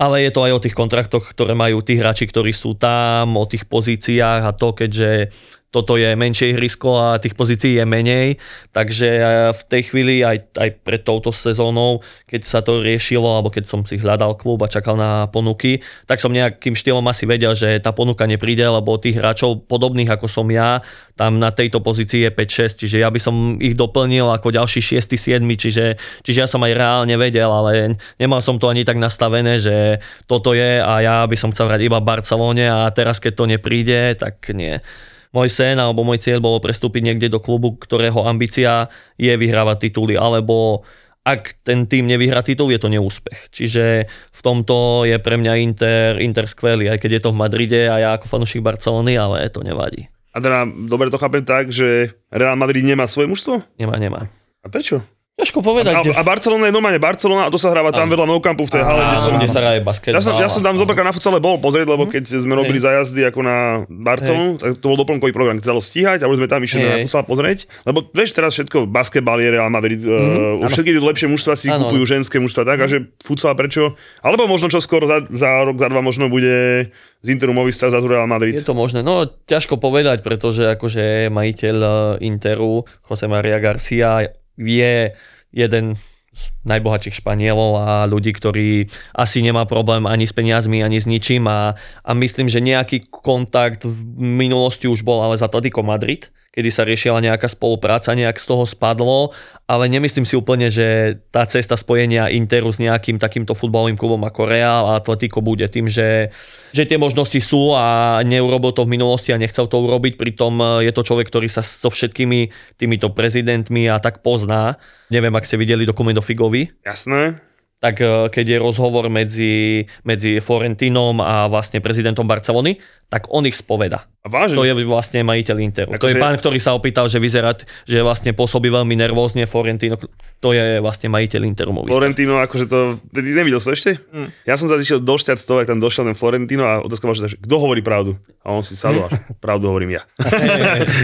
[0.00, 3.44] ale je to aj o tých kontraktoch, ktoré majú tí hráči, ktorí sú tam, o
[3.44, 5.28] tých pozíciách a to, keďže
[5.70, 8.42] toto je menšie ihrisko a tých pozícií je menej,
[8.74, 9.08] takže
[9.54, 13.86] v tej chvíli aj, aj pred touto sezónou, keď sa to riešilo, alebo keď som
[13.86, 15.78] si hľadal klub a čakal na ponuky,
[16.10, 20.26] tak som nejakým štýlom asi vedel, že tá ponuka nepríde, lebo tých hráčov podobných ako
[20.26, 20.82] som ja,
[21.14, 25.14] tam na tejto pozícii je 5-6, čiže ja by som ich doplnil ako ďalší 6
[25.14, 29.62] 7 čiže, čiže ja som aj reálne vedel, ale nemal som to ani tak nastavené,
[29.62, 33.32] že toto je a ja by som chcel hrať iba v Barcelone a teraz keď
[33.38, 34.82] to nepríde, tak nie
[35.30, 40.18] môj sen alebo môj cieľ bolo prestúpiť niekde do klubu, ktorého ambícia je vyhrávať tituly,
[40.18, 40.82] alebo
[41.20, 43.52] ak ten tým nevyhrá titul, je to neúspech.
[43.52, 47.82] Čiže v tomto je pre mňa Inter, Inter skvelý, aj keď je to v Madride
[47.92, 50.08] a ja ako fanúšik Barcelony, ale to nevadí.
[50.30, 53.66] A teda, dobre to chápem tak, že Real Madrid nemá svoje mužstvo?
[53.76, 54.30] Nemá, nemá.
[54.62, 55.02] A prečo?
[55.40, 56.12] Ťažko povedať.
[56.12, 58.72] A, a Barcelona je normálne Barcelona a to sa hráva tam vedľa Nou Campu v
[58.76, 59.32] tej hale, kde som...
[59.40, 60.12] kde sa hraje basket.
[60.12, 63.24] Ja som, ja som tam zobrka na futsale bol pozrieť, lebo keď sme robili zajazdy
[63.32, 63.56] ako na
[63.88, 66.84] Barcelonu, tak to bol doplnkový program, keď sa dalo stíhať a už sme tam išli
[66.84, 67.64] na futsal pozrieť.
[67.88, 70.60] Lebo vieš, teraz všetko, basketbal je Real Madrid, mm-hmm.
[70.60, 71.88] uh, všetky tie lepšie mužstva si ano.
[71.88, 73.96] kupujú ženské mužstva, tak a že futsal prečo?
[74.20, 78.00] Alebo možno čo skoro za, za rok, za dva možno bude z Interu Movistar za
[78.00, 78.56] Real Madrid.
[78.56, 81.92] Je to možné, no ťažko povedať, pretože akože majiteľ eh,
[82.24, 84.24] Interu, Jose Maria Garcia,
[84.60, 85.16] je
[85.50, 85.96] jeden
[86.30, 88.86] z najbohatších Španielov a ľudí, ktorí
[89.18, 91.50] asi nemá problém ani s peniazmi, ani s ničím.
[91.50, 91.74] A,
[92.06, 96.82] a myslím, že nejaký kontakt v minulosti už bol ale za Atletico Madrid, kedy sa
[96.82, 99.30] riešila nejaká spolupráca, nejak z toho spadlo,
[99.70, 104.50] ale nemyslím si úplne, že tá cesta spojenia Interu s nejakým takýmto futbalovým klubom ako
[104.50, 106.34] Real a Atletico bude tým, že,
[106.74, 110.90] že tie možnosti sú a neurobil to v minulosti a nechcel to urobiť, pritom je
[110.90, 114.78] to človek, ktorý sa so všetkými týmito prezidentmi a tak pozná
[115.10, 116.70] Neviem, ak ste videli dokument o Figovi.
[116.86, 117.42] Jasné.
[117.80, 122.76] Tak eh, keď je rozhovor medzi, medzi Florentinom a vlastne prezidentom Barcelony,
[123.10, 124.06] tak on ich spoveda.
[124.20, 124.54] A vážne?
[124.54, 125.90] To je vlastne majiteľ Interu.
[125.96, 126.22] Ako to je že...
[126.22, 127.56] pán, ktorý sa opýtal, že vyzerá,
[127.88, 129.98] že vlastne pôsobí veľmi nervózne Florentino.
[130.44, 131.72] To je vlastne majiteľ Interu.
[131.88, 133.00] Florentino, akože to...
[133.00, 133.98] Ty nevidel sa ešte?
[134.12, 134.28] Mm.
[134.44, 137.56] Ja som sa išiel do šťastov, ak tam došiel ten Florentino a otázka že kto
[137.58, 138.14] hovorí pravdu?
[138.44, 139.10] A on si sadol a
[139.44, 140.02] pravdu hovorím ja.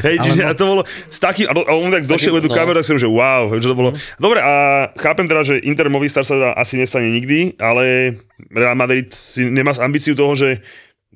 [0.05, 0.55] Hej, čiže no...
[0.55, 2.55] to bolo s takým, a on tak došiel tú no.
[2.55, 3.97] kameru, tak som že wow, že to bolo.
[3.97, 3.99] Mm.
[4.21, 4.53] Dobre, a
[4.95, 8.19] chápem teda, že Inter Movistar sa asi nestane nikdy, ale
[8.51, 10.59] Real Madrid si nemá ambíciu toho, že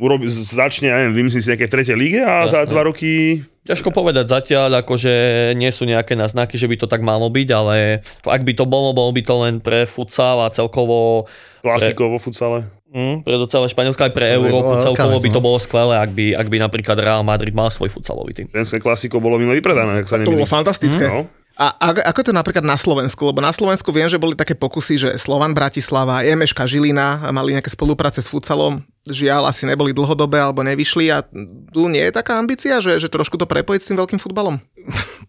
[0.01, 2.55] urobi, začne, ja neviem, vymyslím si nejaké v tretej líge a Jasne.
[2.55, 3.43] za dva roky...
[3.61, 5.13] Ťažko povedať zatiaľ, akože
[5.53, 8.97] nie sú nejaké náznaky, že by to tak malo byť, ale ak by to bolo,
[8.97, 11.29] bolo by to len pre futsal a celkovo...
[11.61, 12.13] Klasiko pre...
[12.17, 12.59] vo futsale.
[12.91, 15.47] Mm, pre celé Španielsko aj pre Európu celkovo by to no.
[15.47, 18.47] bolo skvelé, ak by, ak by napríklad Real Madrid mal svoj futsalový tým.
[18.51, 21.07] Ženské klasiko bolo minulý vypredané, ak sa To bolo fantastické.
[21.07, 21.13] Mm.
[21.13, 21.23] No.
[21.61, 23.21] A ako to napríklad na Slovensku?
[23.21, 27.69] Lebo na Slovensku viem, že boli také pokusy, že Slovan Bratislava, Emeška Žilina mali nejaké
[27.69, 28.81] spolupráce s futsalom.
[29.05, 31.21] Žiaľ, asi neboli dlhodobé alebo nevyšli a
[31.69, 34.57] tu nie je taká ambícia, že, že trošku to prepojiť s tým veľkým futbalom?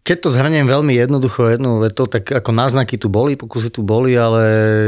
[0.02, 4.18] Keď to zhrniem veľmi jednoducho jednou vetou, tak ako náznaky tu boli, pokusy tu boli,
[4.18, 4.42] ale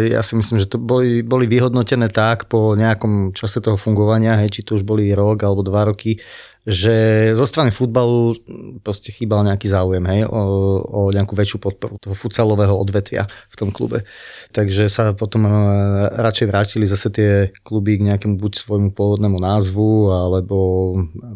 [0.10, 4.50] ja si myslím, že to boli, boli vyhodnotené tak po nejakom čase toho fungovania, hej,
[4.50, 6.18] či to už boli rok alebo dva roky,
[6.66, 8.40] že zo strany futbalu
[8.82, 10.42] proste chýbal nejaký záujem hej, o,
[10.82, 14.08] o nejakú väčšiu podporu toho futsalového odvetvia v tom klube.
[14.50, 15.52] Takže sa potom e,
[16.10, 20.58] radšej vrátili zase tie kluby k nejakému buď svojmu pôvodnému názvu, alebo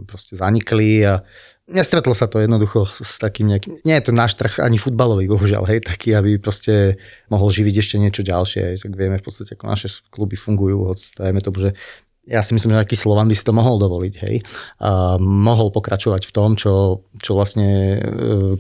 [0.08, 1.28] proste zanikli a
[1.68, 5.68] Nestretlo sa to jednoducho s takým nejakým, nie je to náš trh ani futbalový, bohužiaľ,
[5.68, 6.96] hej, taký, aby proste
[7.28, 11.44] mohol živiť ešte niečo ďalšie, tak vieme v podstate, ako naše kluby fungujú, hoď dajme
[11.44, 11.76] to, že
[12.24, 14.48] ja si myslím, že aký Slovan by si to mohol dovoliť, hej.
[14.80, 18.00] A mohol pokračovať v tom, čo, čo vlastne e,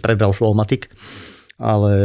[0.04, 0.92] prebral Slovomatik,
[1.56, 1.96] ale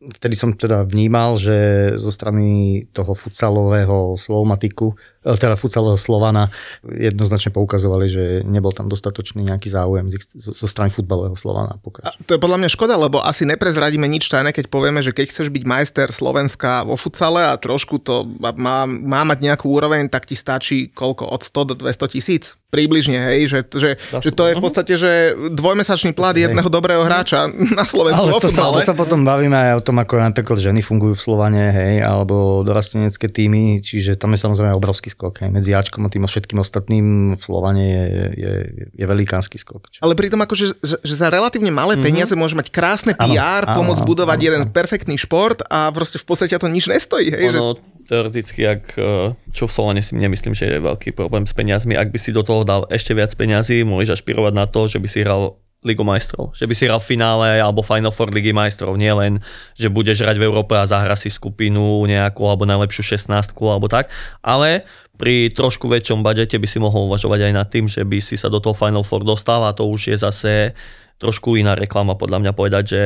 [0.00, 6.50] vtedy som teda vnímal, že zo strany toho futsalového Slovomatiku E, teda futsalového Slovana
[6.82, 11.78] jednoznačne poukazovali, že nebol tam dostatočný nejaký záujem zo strany futbalového Slovana.
[12.02, 15.30] A to je podľa mňa škoda, lebo asi neprezradíme nič tajné, keď povieme, že keď
[15.30, 18.26] chceš byť majster Slovenska vo futsale a trošku to
[18.58, 21.30] má, má mať nejakú úroveň, tak ti stačí koľko?
[21.30, 22.44] Od 100 do 200 tisíc?
[22.72, 27.52] Približne, hej, že, že, že to je v podstate, že dvojmesačný plat jedného dobrého hráča
[27.78, 30.80] na Slovensku Ale to sa, to sa potom bavíme aj o tom, ako napríklad ženy
[30.80, 35.44] fungujú v Slovane, hej, alebo dorastenecké týmy, čiže tam je samozrejme obrovský skok.
[35.44, 35.52] Hej.
[35.52, 38.52] Medzi Ačkom a tým všetkým ostatným v Slovane je, je,
[38.96, 39.92] je velikánsky skok.
[39.92, 40.00] Čo?
[40.00, 42.06] Ale pritom akože, že, že za relatívne malé mm-hmm.
[42.08, 44.72] peniaze môže mať krásne PR, ano, pomôcť ano, budovať ano, jeden ano.
[44.72, 47.28] perfektný šport a proste v podstate to nič nestojí.
[47.28, 48.08] Hej, ono, že...
[48.08, 52.08] teoreticky, ak, eh, čo v Slovane si nemyslím, že je veľký problém s peniazmi, ak
[52.08, 55.20] by si do toho dal ešte viac peniazí, môžeš ašpirovať na to, že by si
[55.20, 56.54] hral Ligu majstrov.
[56.54, 58.94] Že by si hral v finále alebo Final Four Ligy majstrov.
[58.94, 59.42] Nie len,
[59.74, 64.06] že budeš hrať v Európe a zahra si skupinu nejakú alebo najlepšiu 16 alebo tak.
[64.46, 64.86] Ale
[65.22, 68.50] pri trošku väčšom budžete by si mohol uvažovať aj nad tým, že by si sa
[68.50, 70.74] do toho Final Four dostal a to už je zase
[71.22, 73.02] trošku iná reklama podľa mňa povedať, že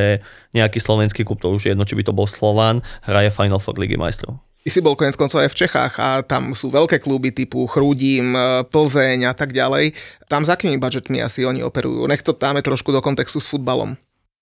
[0.56, 3.76] nejaký slovenský klub, to už je jedno, či by to bol Slovan, hraje Final Four
[3.76, 4.40] Ligy majstrov.
[4.64, 8.32] Ty si bol konec koncov aj v Čechách a tam sú veľké kluby typu Chrúdim,
[8.32, 9.92] e, Plzeň a tak ďalej.
[10.26, 12.08] Tam za akými budžetmi asi oni operujú?
[12.08, 13.94] Nech to dáme trošku do kontextu s futbalom.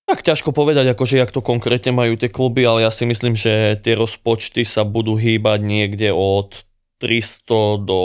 [0.07, 3.77] Tak ťažko povedať, akože jak to konkrétne majú tie kluby, ale ja si myslím, že
[3.83, 6.65] tie rozpočty sa budú hýbať niekde od
[7.05, 8.01] 300 do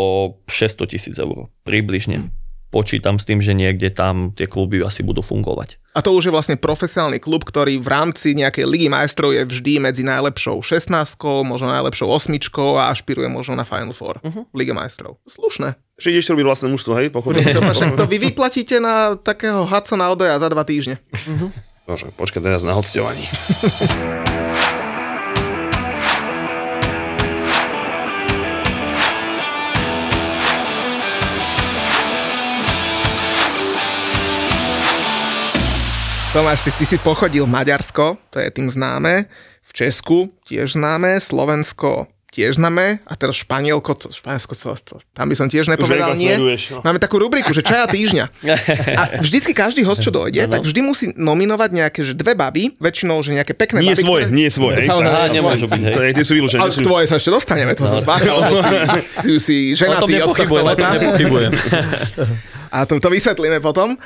[0.52, 2.28] 600 tisíc eur približne
[2.70, 5.82] počítam s tým, že niekde tam tie kluby asi budú fungovať.
[5.98, 9.82] A to už je vlastne profesionálny klub, ktorý v rámci nejakej ligy majstrov je vždy
[9.82, 10.94] medzi najlepšou 16,
[11.44, 14.46] možno najlepšou osmičkou a ašpiruje možno na Final Four uh-huh.
[14.54, 15.18] Lige majstrov.
[15.26, 15.76] Slušné.
[16.00, 17.08] Že ideš robiť vlastné mužstvo, hej?
[17.12, 17.42] Pochodne.
[17.60, 21.02] To, to vy vyplatíte na takého Hudsona Odoja za dva týždne.
[21.12, 21.50] Uh-huh.
[21.90, 23.26] Bože, počkaj teraz na hostovaní.
[36.30, 39.26] Tomáš, ty si pochodil Maďarsko, to je tým známe,
[39.66, 45.26] v Česku tiež známe, Slovensko tiež známe a teraz Španielko, to, Španielsko, to, to, tam
[45.26, 46.30] by som tiež nepovedal nie.
[46.38, 46.86] No.
[46.86, 48.46] Máme takú rubriku, že čaja týždňa.
[48.94, 53.26] A vždycky každý host, čo dojde, tak vždy musí nominovať nejaké že dve baby, väčšinou,
[53.26, 54.06] že nejaké pekné nie baby.
[54.06, 54.38] Svoje, ktoré...
[54.38, 55.94] Nie svoje, Samozrejme, nemôžu byť, hej.
[55.98, 56.62] To je, tie sú vylúčené.
[56.62, 57.90] Ale tvoje sa ešte dostaneme, to no.
[57.90, 58.78] sa zbáchal, si,
[59.26, 60.94] si, si ženatý od tohto leta.
[62.70, 63.98] A to, to vysvetlíme potom.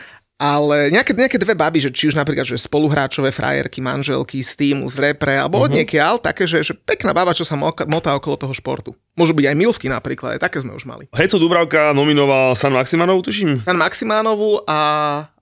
[0.41, 4.89] Ale nejaké, nejaké dve baby, že či už napríklad že spoluhráčové frajerky, manželky z týmu,
[4.89, 5.69] z repre, alebo uh-huh.
[5.69, 8.91] od niekiaľ, také, že, že pekná baba, čo sa motá okolo toho športu.
[9.13, 11.06] Môžu byť aj milfky napríklad, aj také sme už mali.
[11.13, 13.62] Heco Dubravka nominoval San Maximánovu, tuším?
[13.62, 14.80] San Maximánovu a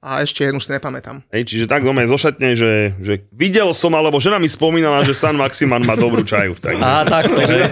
[0.01, 1.21] a ešte jednu si nepamätám.
[1.29, 5.37] Hej, čiže tak doma zošatne, že, že videl som, alebo žena mi spomínala, že San
[5.37, 6.57] Maximan má dobrú čaju.
[6.57, 6.73] Tak.
[6.81, 7.69] Á, tak to, že?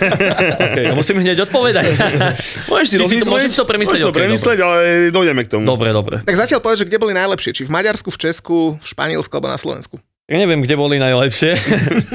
[0.54, 1.90] okay, no musím hneď odpovedať.
[2.70, 3.18] Môžeš si, si
[3.50, 4.06] si to premyslieť.
[4.06, 4.78] Môžeš to premyslieť, okay, ale
[5.10, 5.66] dojdeme k tomu.
[5.66, 6.22] Dobre, dobre.
[6.22, 9.50] Tak zatiaľ povedz, že kde boli najlepšie, či v Maďarsku, v Česku, v Španielsku alebo
[9.50, 9.98] na Slovensku.
[10.30, 11.58] Ja neviem, kde boli najlepšie,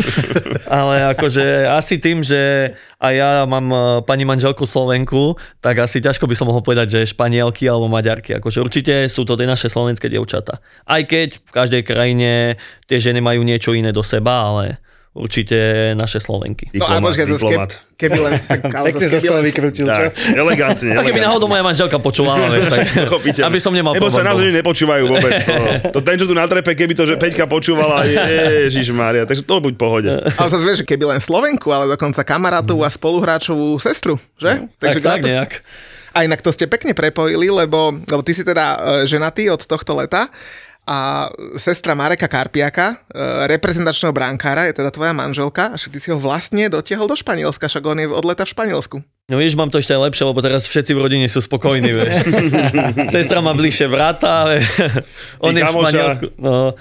[0.70, 2.70] ale akože asi tým, že
[3.02, 7.10] aj ja mám e, pani manželku Slovenku, tak asi ťažko by som mohol povedať, že
[7.10, 8.38] Španielky alebo Maďarky.
[8.38, 10.62] Akože určite sú to tie naše slovenské dievčata.
[10.86, 12.54] Aj keď v každej krajine
[12.86, 14.78] tie ženy majú niečo iné do seba, ale
[15.14, 15.58] určite
[15.94, 16.74] naše Slovenky.
[16.74, 17.56] No a počkaj, keby,
[17.94, 18.32] keby len...
[18.50, 20.10] Tak, Pekne sa z toho vykrútil, čo?
[20.34, 22.82] Elegantne, A keby náhodou moja manželka počúvala, vieš, tak
[23.48, 25.32] aby som nemal Lebo sa naozaj nepočúvajú vôbec.
[25.46, 25.54] To,
[25.96, 29.62] to ten, čo tu na trepe, keby to, že Peťka počúvala, Ježiš Mária, takže to
[29.62, 30.10] buď pohode.
[30.10, 34.66] Ale sa vieš, keby len Slovenku, ale dokonca kamarátovú a spoluhráčovú sestru, že?
[34.66, 35.52] No, takže tak, tak nejak.
[36.14, 39.98] A inak to ste pekne prepojili, lebo, lebo ty si teda uh, ženatý od tohto
[39.98, 40.30] leta
[40.84, 46.20] a sestra Mareka Karpiaka, e, reprezentačného brankára, je teda tvoja manželka, a ty si ho
[46.20, 48.96] vlastne dotiahol do Španielska, však on je od leta v Španielsku.
[49.32, 52.14] No vieš, mám to ešte aj lepšie, lebo teraz všetci v rodine sú spokojní, vieš.
[53.16, 54.60] Sestra má bližšie vrata, ale
[55.40, 56.26] on je v Španielsku.
[56.36, 56.76] No,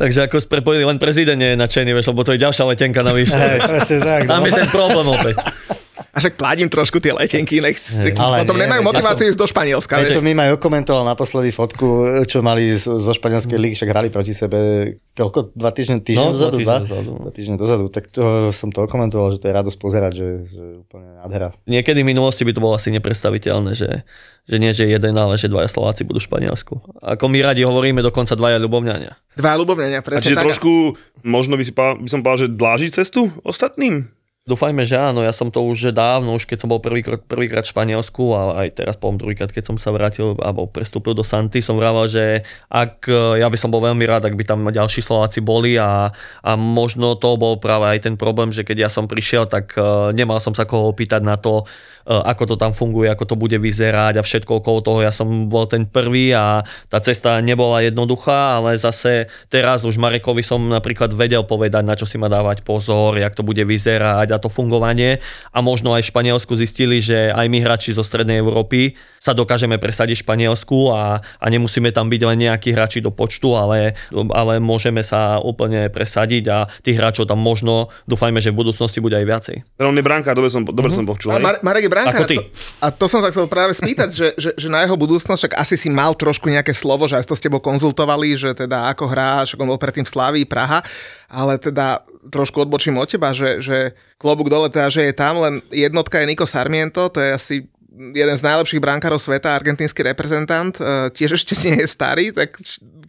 [0.00, 3.36] Takže ako prepojili, len prezident je nadšený, vieš, lebo to je ďalšia letenka navyše.
[4.24, 5.36] Tam je ten problém opäť.
[6.10, 9.38] A však pládím trošku tie letenky, nech, nech ale potom nie, nemajú motiváciu ja ísť
[9.38, 10.02] do Španielska.
[10.02, 14.34] Ja som im aj okomentoval naposledy fotku, čo mali zo španielskej ligy, však hrali proti
[14.34, 14.58] sebe
[15.14, 17.10] koľko, dva týždne, týždeň no, dozadu, dva, dozadu.
[17.20, 20.62] dva týždne dozadu, tak to, som to okomentoval, že to je radosť pozerať, že, že
[20.82, 21.54] úplne nádhera.
[21.70, 24.02] Niekedy v minulosti by to bolo asi nepredstaviteľné, že,
[24.48, 26.74] že nie, že jeden, ale že dvaja Slováci budú v Španielsku.
[27.04, 29.12] Ako my radi hovoríme, dokonca dvaja ľubovňania.
[29.36, 33.30] Dva ľubovňania, presne A čiže trošku, možno by, si, by som povedal, že dláži cestu
[33.44, 34.10] ostatným?
[34.50, 37.70] Dúfajme, že áno, ja som to už dávno, už keď som bol prvýkrát, prvýkrát v
[37.70, 41.78] Španielsku a aj teraz poviem druhýkrát, keď som sa vrátil alebo prestúpil do Santy, som
[41.78, 43.06] vravel, že ak,
[43.38, 46.10] ja by som bol veľmi rád, ak by tam ďalší Slováci boli a,
[46.42, 50.10] a možno to bol práve aj ten problém, že keď ja som prišiel, tak uh,
[50.10, 53.54] nemal som sa koho opýtať na to, uh, ako to tam funguje, ako to bude
[53.54, 54.98] vyzerať a všetko okolo toho.
[55.06, 60.42] Ja som bol ten prvý a tá cesta nebola jednoduchá, ale zase teraz už Marekovi
[60.42, 64.39] som napríklad vedel povedať, na čo si má dávať pozor, jak to bude vyzerať a
[64.40, 65.20] to fungovanie
[65.52, 69.76] a možno aj v Španielsku zistili, že aj my hráči zo Strednej Európy sa dokážeme
[69.76, 73.92] presadiť v Španielsku a, a nemusíme tam byť len nejakí hráči do počtu, ale,
[74.32, 79.20] ale môžeme sa úplne presadiť a tých hráčov tam možno, dúfajme, že v budúcnosti bude
[79.20, 79.56] aj viacej.
[79.84, 81.04] On je brankár, dobre som, dobre uh-huh.
[81.04, 81.36] som počul.
[81.36, 82.24] Mar- Marek je brankár.
[82.24, 82.42] A to,
[82.80, 85.76] a to som sa chcel práve spýtať, že, že, že na jeho budúcnosť, však asi
[85.76, 89.52] si mal trošku nejaké slovo, že aj to s tebou konzultovali, že teda ako hráč,
[89.52, 90.80] on bol predtým v Slávii Praha,
[91.28, 95.64] ale teda trošku odbočím od teba, že, že klobúk dole teda, že je tam, len
[95.72, 97.54] jednotka je Niko Sarmiento, to je asi
[97.90, 102.54] jeden z najlepších brankárov sveta, argentínsky reprezentant, e, tiež ešte nie je starý, tak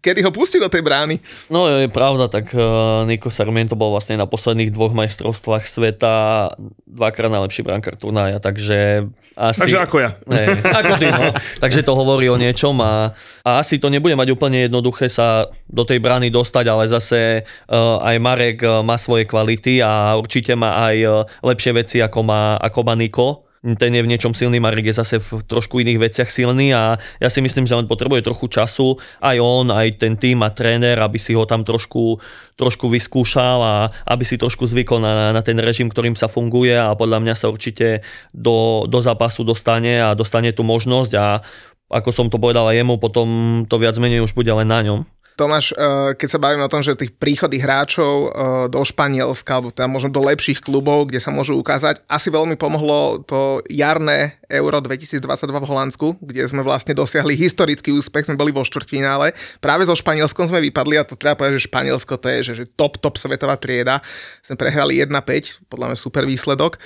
[0.01, 1.21] kedy ho pustí do tej brány?
[1.53, 6.13] No je pravda, tak uh, Nico Sarmiento bol vlastne na posledných dvoch majstrovstvách sveta
[6.89, 9.05] dvakrát najlepší brankár turnaja, takže
[9.37, 9.61] asi...
[9.61, 10.17] Takže ako ja.
[10.25, 11.37] Ne, ako ty, no.
[11.61, 13.13] Takže to hovorí o niečom a,
[13.45, 18.01] a asi to nebude mať úplne jednoduché sa do tej brány dostať, ale zase uh,
[18.01, 22.97] aj Marek má svoje kvality a určite má aj lepšie veci, ako má, ako má
[22.97, 26.97] Niko ten je v niečom silný, Marek je zase v trošku iných veciach silný a
[27.21, 30.97] ja si myslím, že on potrebuje trochu času, aj on, aj ten tým a tréner,
[30.97, 32.17] aby si ho tam trošku,
[32.57, 33.75] trošku vyskúšal a
[34.09, 37.53] aby si trošku zvykol na, na ten režim, ktorým sa funguje a podľa mňa sa
[37.53, 38.01] určite
[38.33, 41.45] do, do zápasu dostane a dostane tú možnosť a
[41.91, 43.27] ako som to povedal aj jemu, potom
[43.69, 45.05] to viac menej už bude len na ňom.
[45.39, 48.29] Tomáš, eh, keď sa bavíme o tom, že tých príchody hráčov eh,
[48.67, 53.23] do Španielska, alebo teda možno do lepších klubov, kde sa môžu ukázať, asi veľmi pomohlo
[53.23, 58.67] to jarné Euro 2022 v Holandsku, kde sme vlastne dosiahli historický úspech, sme boli vo
[58.67, 59.31] štvrtfinále.
[59.63, 62.65] Práve so Španielskom sme vypadli a to treba povedať, že Španielsko to je že, že
[62.67, 64.03] top, top svetová trieda.
[64.43, 66.81] Sme prehrali 1-5, podľa mňa super výsledok.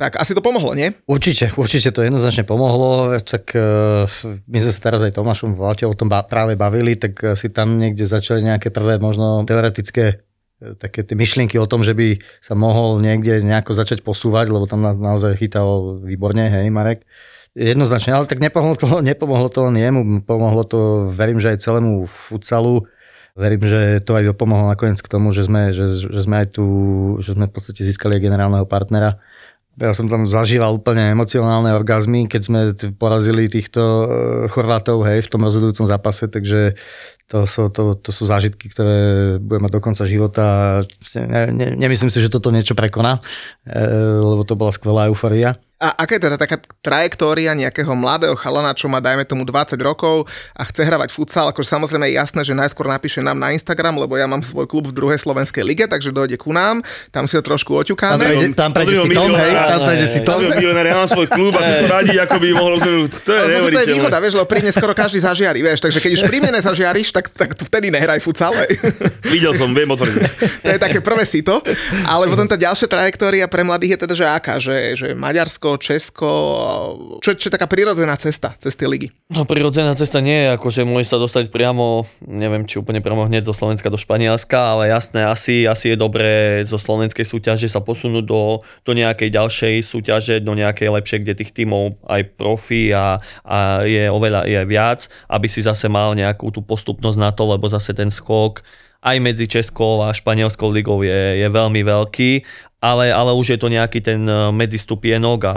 [0.00, 0.96] Tak asi to pomohlo, nie?
[1.04, 3.20] Určite, určite to jednoznačne pomohlo.
[3.20, 4.08] Tak uh,
[4.48, 7.76] my sme sa teraz aj Tomášom v o tom práve bavili, tak uh, si tam
[7.76, 10.24] niekde začali nejaké prvé možno teoretické
[10.64, 14.64] uh, také tie myšlienky o tom, že by sa mohol niekde nejako začať posúvať, lebo
[14.64, 17.04] tam na, naozaj chytal výborne, hej Marek.
[17.52, 22.08] Jednoznačne, ale tak nepomohlo to, nepomohlo to len jemu, pomohlo to, verím, že aj celému
[22.08, 22.88] futsalu.
[23.36, 26.66] Verím, že to aj pomohlo nakoniec k tomu, že sme, že, že sme aj tu,
[27.22, 29.22] že sme v podstate získali aj generálneho partnera
[29.78, 32.60] ja som tam zažíval úplne emocionálne orgazmy, keď sme
[32.98, 34.06] porazili týchto e,
[34.50, 36.74] Chorvátov hej, v tom rozhodujúcom zápase, takže
[37.30, 40.46] to sú, to, to sú zážitky, ktoré budem mať do konca života
[41.14, 43.22] ne, ne, nemyslím si, že toto niečo prekoná,
[43.62, 43.86] e,
[44.18, 45.54] lebo to bola skvelá euforia.
[45.80, 50.28] A aká je teda taká trajektória nejakého mladého chalana, čo má dajme tomu 20 rokov
[50.52, 51.48] a chce hravať futsal?
[51.48, 54.92] Akože samozrejme je jasné, že najskôr napíše nám na Instagram, lebo ja mám svoj klub
[54.92, 58.20] v druhej slovenskej lige, takže dojde ku nám, tam si ho trošku oťukáme.
[58.20, 60.40] Tam prejde, tam prejde si Tom, hej, tam prejde si Tom.
[60.52, 62.72] Ja mám svoj klub a tu radí, ako by mohol...
[62.76, 66.10] To je to je výhoda, vieš, lebo pri mne skoro každý zažiari, vieš, takže keď
[66.12, 68.52] už pri mne nezažiariš, tak, tak vtedy nehraj futsal.
[69.32, 70.20] Videl som, viem otvrdiť.
[70.60, 71.64] to je také prvé sito,
[72.04, 76.28] ale potom tá ďalšia trajektória pre mladých je teda, že aká, že, že Maďarsko, Česko,
[77.20, 79.12] čo, čo je taká prirodzená cesta cez tie ligy?
[79.30, 83.28] No prirodzená cesta nie je ako, že môže sa dostať priamo, neviem či úplne priamo
[83.28, 87.84] hneď zo Slovenska do Španielska, ale jasné, asi, asi je dobré zo slovenskej súťaže sa
[87.84, 93.20] posunúť do, do nejakej ďalšej súťaže, do nejakej lepšej, kde tých tímov aj profi a,
[93.46, 97.68] a je oveľa je viac, aby si zase mal nejakú tú postupnosť na to, lebo
[97.68, 98.64] zase ten skok
[99.00, 102.30] aj medzi Českou a Španielskou ligou je, je veľmi veľký
[102.80, 105.56] ale, ale už je to nejaký ten eh, medzistupienok a,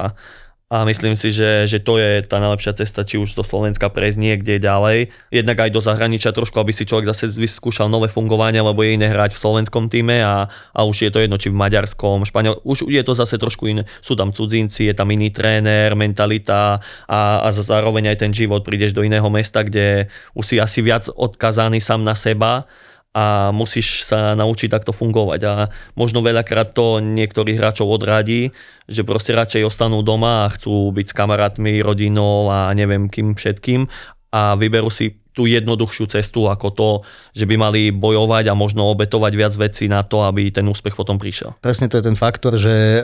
[0.67, 4.19] a myslím si, že, že to je tá najlepšia cesta, či už zo Slovenska prejsť
[4.19, 5.13] niekde ďalej.
[5.32, 9.08] Jednak aj do zahraničia trošku, aby si človek zase vyskúšal nové fungovanie, lebo je iné
[9.08, 12.89] hrať v slovenskom týme a, a už je to jedno, či v maďarskom, španiel, už
[12.89, 13.88] je to zase trošku iné.
[14.01, 18.65] Sú tam cudzinci, je tam iný tréner, mentalita a, a zároveň aj ten život.
[18.65, 22.65] Prídeš do iného mesta, kde už si asi viac odkazaný sám na seba
[23.13, 25.41] a musíš sa naučiť takto fungovať.
[25.45, 25.54] A
[25.93, 28.49] možno veľakrát to niektorých hráčov odradí,
[28.89, 33.86] že proste radšej ostanú doma a chcú byť s kamarátmi, rodinou a neviem kým všetkým
[34.34, 36.89] a vyberú si tú jednoduchšiu cestu ako to,
[37.34, 41.17] že by mali bojovať a možno obetovať viac vecí na to, aby ten úspech potom
[41.17, 41.58] prišiel.
[41.60, 43.00] Presne to je ten faktor, že e,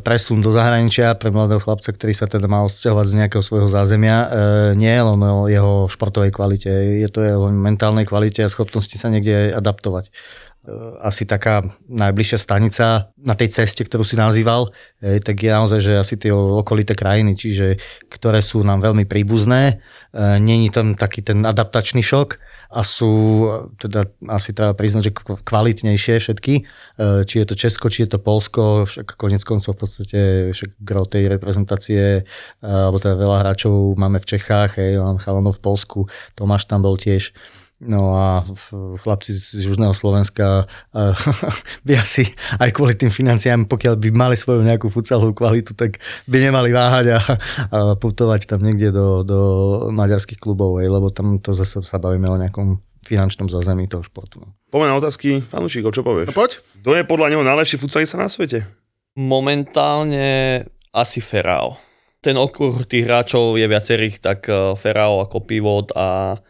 [0.00, 4.16] presun do zahraničia pre mladého chlapca, ktorý sa teda má odsťahovať z nejakého svojho zázemia,
[4.24, 4.28] e,
[4.80, 6.72] nie je len o jeho športovej kvalite,
[7.04, 10.08] je to jeho mentálnej kvalite a schopnosti sa niekde adaptovať.
[10.64, 10.72] E,
[11.04, 11.60] asi taká
[11.92, 14.72] najbližšia stanica na tej ceste, ktorú si nazýval,
[15.20, 17.76] tak je naozaj, že asi tie okolité krajiny, čiže
[18.08, 19.74] ktoré sú nám veľmi príbuzné, e,
[20.40, 22.40] není tam taký ten adaptačný šok
[22.72, 23.12] a sú
[23.76, 25.12] teda asi treba priznať, že
[25.46, 26.54] kvalitnejšie všetky,
[27.22, 31.06] či je to Česko, či je to Polsko, však konec koncov v podstate však gro
[31.06, 32.26] tej reprezentácie,
[32.58, 36.98] alebo teda veľa hráčov máme v Čechách, hej, mám chalanov v Polsku, Tomáš tam bol
[36.98, 37.30] tiež,
[37.82, 38.46] No a
[39.02, 40.64] chlapci z Južného Slovenska
[41.86, 42.30] by asi
[42.62, 45.98] aj kvôli tým financiám, pokiaľ by mali svoju nejakú futsalovú kvalitu, tak
[46.30, 49.40] by nemali váhať a, a putovať tam niekde do, do
[49.90, 54.40] maďarských klubov, aj, lebo tam to zase sa bavíme o nejakom finančnom zázemí toho športu.
[54.40, 54.56] No.
[54.72, 56.32] Poďme na otázky fanúšikov, čo povieš?
[56.32, 56.62] No poď.
[56.80, 58.64] Kto je podľa neho najlepší futsalista na svete?
[59.14, 61.76] Momentálne asi Ferrao.
[62.24, 66.40] Ten okruh tých hráčov je viacerých, tak eh, Ferrao ako pivot a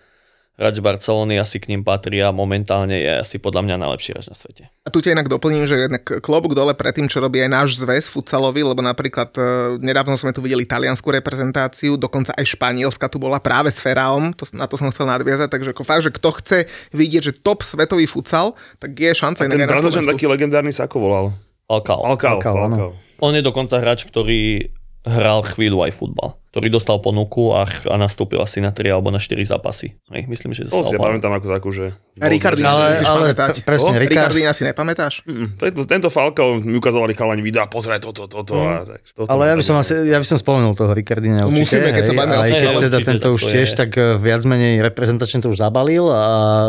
[0.55, 4.37] hráč Barcelony asi k ním patrí a momentálne je asi podľa mňa najlepší hráč na
[4.39, 4.63] svete.
[4.87, 7.69] A tu ťa inak doplním, že jednak klobúk dole pred tým, čo robí aj náš
[7.83, 9.43] zväz futsalový, lebo napríklad e,
[9.83, 14.47] nedávno sme tu videli taliansku reprezentáciu, dokonca aj Španielska tu bola práve s Feraom, to,
[14.55, 16.59] na to som chcel nadviazať, takže ako fakt, že kto chce
[16.95, 20.13] vidieť, že top svetový futsal, tak je šanca Ten inak aj na Slovensku.
[20.15, 21.27] taký legendárny sa ako volal?
[21.67, 21.99] Alcal.
[22.07, 22.39] Alcal.
[22.39, 22.77] Alcal, áno.
[22.77, 22.91] Alcal.
[23.25, 24.71] On je dokonca hráč, ktorý
[25.05, 29.19] hral chvíľu aj futbal, ktorý dostal ponuku a, a nastúpil asi na 3 alebo na
[29.19, 29.99] 4 zápasy.
[30.15, 31.99] Hej, myslím, že To si ja pamätám ako takú, že...
[32.15, 33.53] Ricardina Ale- musíš ale pamätať.
[33.67, 35.27] presne, O, Ricard- Ricardina si nepamätáš?
[35.27, 38.55] Mm, tento, tento Falcao mi ukazovali chalani videa, pozrieť toto, toto.
[38.55, 38.71] Mm.
[38.71, 41.59] A tak, toto Ale ja by som, asi, ja by som spomenul toho Ricardina určite.
[41.59, 45.43] Musíme, keď sa bavíme Aj keď teda tento už tiež tak eh, viac menej reprezentačne
[45.43, 46.23] to už zabalil a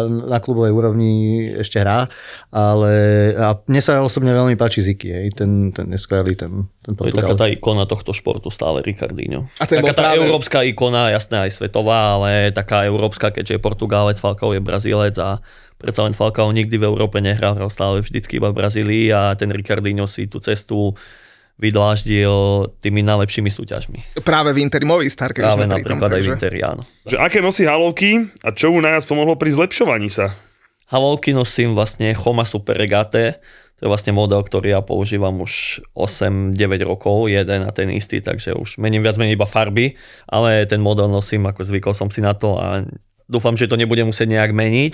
[0.09, 1.11] na klubovej úrovni
[1.61, 2.09] ešte hrá.
[2.49, 2.91] Ale
[3.38, 7.05] a mne sa osobne veľmi páči Ziki, hej, ten, ten je skvelý, ten, ten To
[7.05, 9.45] je taká tá ikona tohto športu stále, Ricardinho.
[9.61, 13.57] A ten taká bol tá práve- európska ikona, jasné aj svetová, ale taká európska, keďže
[13.57, 15.43] je Portugálec, Falcao je Brazílec a
[15.76, 19.51] predsa len Falcao nikdy v Európe nehral, hral stále vždycky iba v Brazílii a ten
[19.51, 20.95] Ricardinho si tú cestu
[21.55, 22.32] vydláždil
[22.84, 23.99] tými najlepšími súťažmi.
[24.21, 25.97] Práve v Interi Movistar, keď už Práve sme pri tom.
[25.97, 26.34] napríklad aj v Takže...
[26.36, 26.82] Interi, áno.
[27.07, 28.09] Že aké nosí halovky
[28.43, 30.36] a čo mu najviac pomohlo pri zlepšovaní sa?
[30.89, 33.41] Havolky nosím vlastne Choma Super Regate,
[33.75, 36.55] to je vlastne model, ktorý ja používam už 8-9
[36.88, 39.99] rokov, jeden a ten istý, takže už mením viac menej iba farby,
[40.31, 42.88] ale ten model nosím, ako zvykol som si na to a
[43.27, 44.93] dúfam, že to nebude musieť nejak meniť.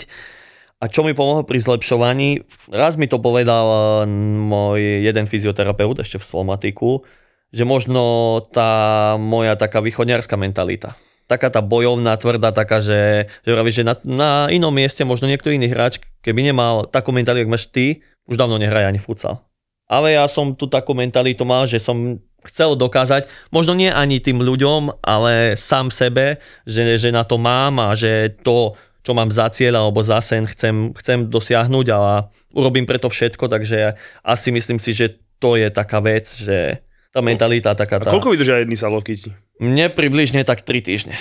[0.82, 2.42] A čo mi pomohlo pri zlepšovaní?
[2.74, 4.10] Raz mi to povedal eh,
[4.42, 7.06] môj jeden fyzioterapeut ešte v Slovmatiku,
[7.54, 8.02] že možno
[8.50, 10.98] tá moja taká východňarská mentalita,
[11.32, 15.48] taká tá bojovná, tvrdá, taká, že, že, vraví, že na, na inom mieste možno niekto
[15.48, 19.48] iný hráč, keby nemal takú mentalitu, ako máš ty, už dávno nehraje ani futsal.
[19.88, 24.44] Ale ja som tu takú mentalitu mal, že som chcel dokázať, možno nie ani tým
[24.44, 28.76] ľuďom, ale sám sebe, že, že na to mám a že to,
[29.08, 33.96] čo mám za cieľ alebo za sen, chcem, chcem dosiahnuť a urobím preto všetko, takže
[34.26, 38.14] asi myslím si, že to je taká vec, že tá mentalita taká A tá...
[38.14, 39.30] koľko vydržia jedny salovky ti?
[39.62, 41.16] Mne približne tak 3 týždne.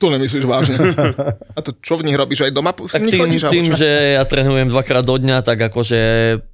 [0.00, 0.74] Tu nemyslíš vážne.
[1.52, 2.42] A to čo v nich robíš?
[2.42, 3.44] Aj doma v Tak tým, chodíš?
[3.46, 6.00] tým že ja trénujem dvakrát do dňa, tak akože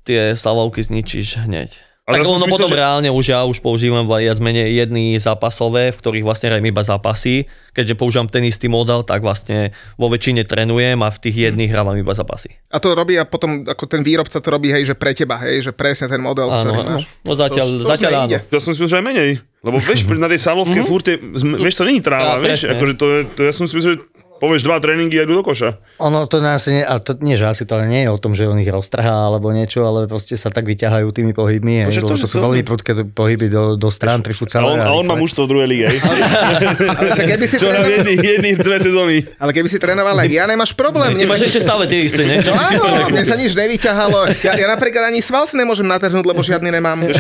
[0.02, 1.87] tie salovky zničíš hneď.
[2.08, 4.72] Ale ja tak si ono myslel, potom že- reálne už ja už používam viac menej
[4.74, 7.44] jedny zápasové, v ktorých vlastne hrajem iba zápasy.
[7.70, 11.94] Keďže používam ten istý model, tak vlastne vo väčšine trénujem a v tých jedných hrávam
[11.94, 12.56] iba zápasy.
[12.66, 15.60] A to robí a potom ako ten výrobca to robí, hej, že pre teba, hej,
[15.60, 16.90] že presne ten model, Áno, ktorý áno.
[16.90, 17.04] máš.
[17.22, 18.30] No zatiaľ, To- to zatiaľ áno.
[18.40, 19.30] Ja som si myslel, že aj menej.
[19.60, 21.20] Lebo vieš, na tej salovke furt je,
[21.58, 22.72] vieš, to není tráva, Ja, vieš, presne.
[22.74, 24.00] akože to, je, to ja som si myslel, že
[24.38, 25.76] povieš dva tréningy a idú do koša.
[25.98, 28.44] Ono to nás nie, a to nie, že asi to nie je o tom, že
[28.44, 32.24] on ich roztrhá alebo niečo, ale proste sa tak vyťahajú tými pohybmi, Bože, to, to
[32.24, 34.64] sú to- veľmi prudké pohyby do, do strán pri A futsale.
[34.64, 35.86] on, a on má mužstvo v druhej lige.
[35.90, 39.16] Ale keby si Čo trénoval, jedný, jedný, dve sezóny.
[39.34, 41.12] ale keby si trénoval aj ja, nemáš problém.
[41.12, 42.38] Ty Mne máš sa- ešte stále tie isté, ne?
[42.38, 44.20] Čo si si Áno, mne sa nič nevyťahalo.
[44.40, 47.10] Ja, ja napríklad ani sval si nemôžem natrhnúť, lebo žiadny nemám.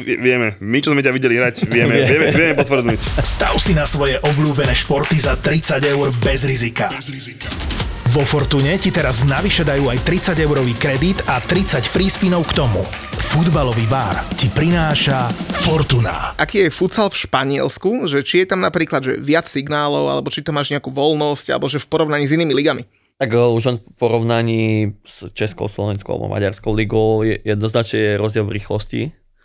[0.00, 3.20] Vieme, my, čo sme ťa videli hrať, vieme, vieme, vieme potvrdnúť.
[3.20, 6.92] Stav si na svoje obľúbené športy za 30 eur bez rizika.
[8.14, 12.62] Vo Fortune ti teraz navyše dajú aj 30 eurový kredit a 30 free spinov k
[12.62, 12.86] tomu.
[13.18, 15.32] Futbalový vár ti prináša
[15.66, 16.38] Fortuna.
[16.38, 18.06] Aký je futsal v Španielsku?
[18.06, 21.66] Že či je tam napríklad že viac signálov, alebo či to máš nejakú voľnosť, alebo
[21.66, 22.86] že v porovnaní s inými ligami?
[23.18, 24.62] Tak eh, už len v porovnaní
[25.02, 29.02] s Českou, Slovenskou alebo Maďarskou ligou je jednoznačne je rozdiel v rýchlosti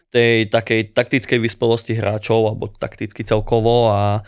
[0.10, 4.26] tej takej taktickej vyspelosti hráčov alebo takticky celkovo a,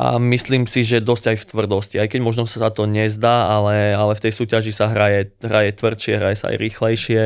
[0.00, 1.96] a myslím si, že dosť aj v tvrdosti.
[2.00, 6.16] Aj keď možno sa to nezdá, ale, ale v tej súťaži sa hraje, hraje tvrdšie,
[6.16, 7.22] hraje sa aj rýchlejšie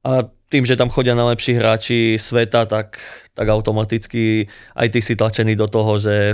[0.00, 0.10] a
[0.48, 2.96] tým, že tam chodia najlepší hráči sveta, tak,
[3.36, 6.32] tak automaticky aj ty si tlačený do toho, že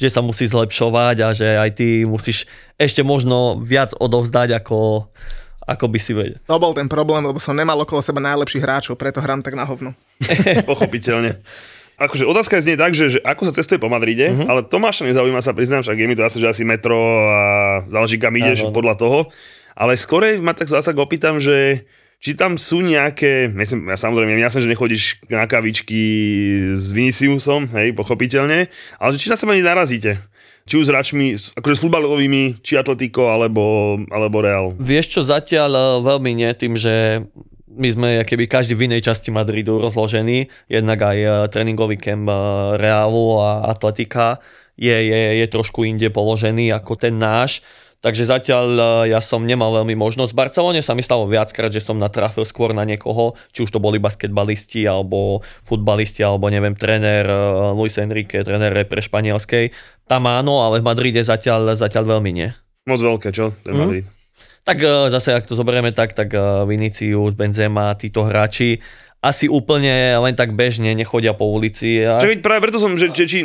[0.00, 2.48] že sa musí zlepšovať a že aj ty musíš
[2.80, 5.12] ešte možno viac odovzdať, ako,
[5.60, 6.40] ako by si vedel.
[6.48, 9.68] To bol ten problém, lebo som nemal okolo seba najlepších hráčov, preto hrám tak na
[9.68, 9.92] hovno.
[10.70, 11.44] Pochopiteľne.
[12.00, 14.48] Akože otázka znie tak, že, že ako sa cestuje po Madride, mm-hmm.
[14.48, 16.96] ale Tomáša nezaujíma sa, priznám, však je mi to asi, že asi metro
[17.28, 18.72] a záleží kam ideš Áno.
[18.72, 19.18] podľa toho.
[19.76, 21.84] Ale skorej ma tak zase opýtam, že
[22.20, 26.02] či tam sú nejaké, myslím, ja samozrejme, jasné, že nechodíš na kavičky
[26.76, 28.68] s Viniciusom, hej, pochopiteľne,
[29.00, 30.20] ale že či na seba narazíte.
[30.68, 31.26] Či už s hráčmi,
[31.56, 34.76] akože s futbalovými, či Atletico, alebo, alebo Real.
[34.76, 37.24] Vieš čo, zatiaľ eh, veľmi nie, tým, že
[37.70, 42.36] my sme keby každý v inej časti Madridu rozložení, jednak aj eh, tréningový kemp eh,
[42.76, 44.42] Realu a Atletika
[44.74, 47.62] je, je, je trošku inde položený ako ten náš.
[48.00, 50.32] Takže zatiaľ eh, ja som nemal veľmi možnosť.
[50.34, 53.78] V Barcelone sa mi stalo viackrát, že som natrafil skôr na niekoho, či už to
[53.78, 57.28] boli basketbalisti, alebo futbalisti, alebo neviem, tréner
[57.76, 59.70] Luis Enrique, tréner pre španielskej.
[60.10, 62.48] Tam áno, ale v Madride zatiaľ, zatiaľ veľmi nie.
[62.88, 63.52] Moc veľké, čo?
[63.62, 63.80] Ten Mhm.
[63.84, 64.06] Madrid.
[64.64, 68.80] Tak eh, zase, ak to zoberieme tak, tak eh, Vinicius, Benzema, títo hráči
[69.20, 72.00] asi úplne len tak bežne nechodia po ulici.
[72.00, 72.16] A...
[72.16, 73.44] Čo práve preto som, že, že či,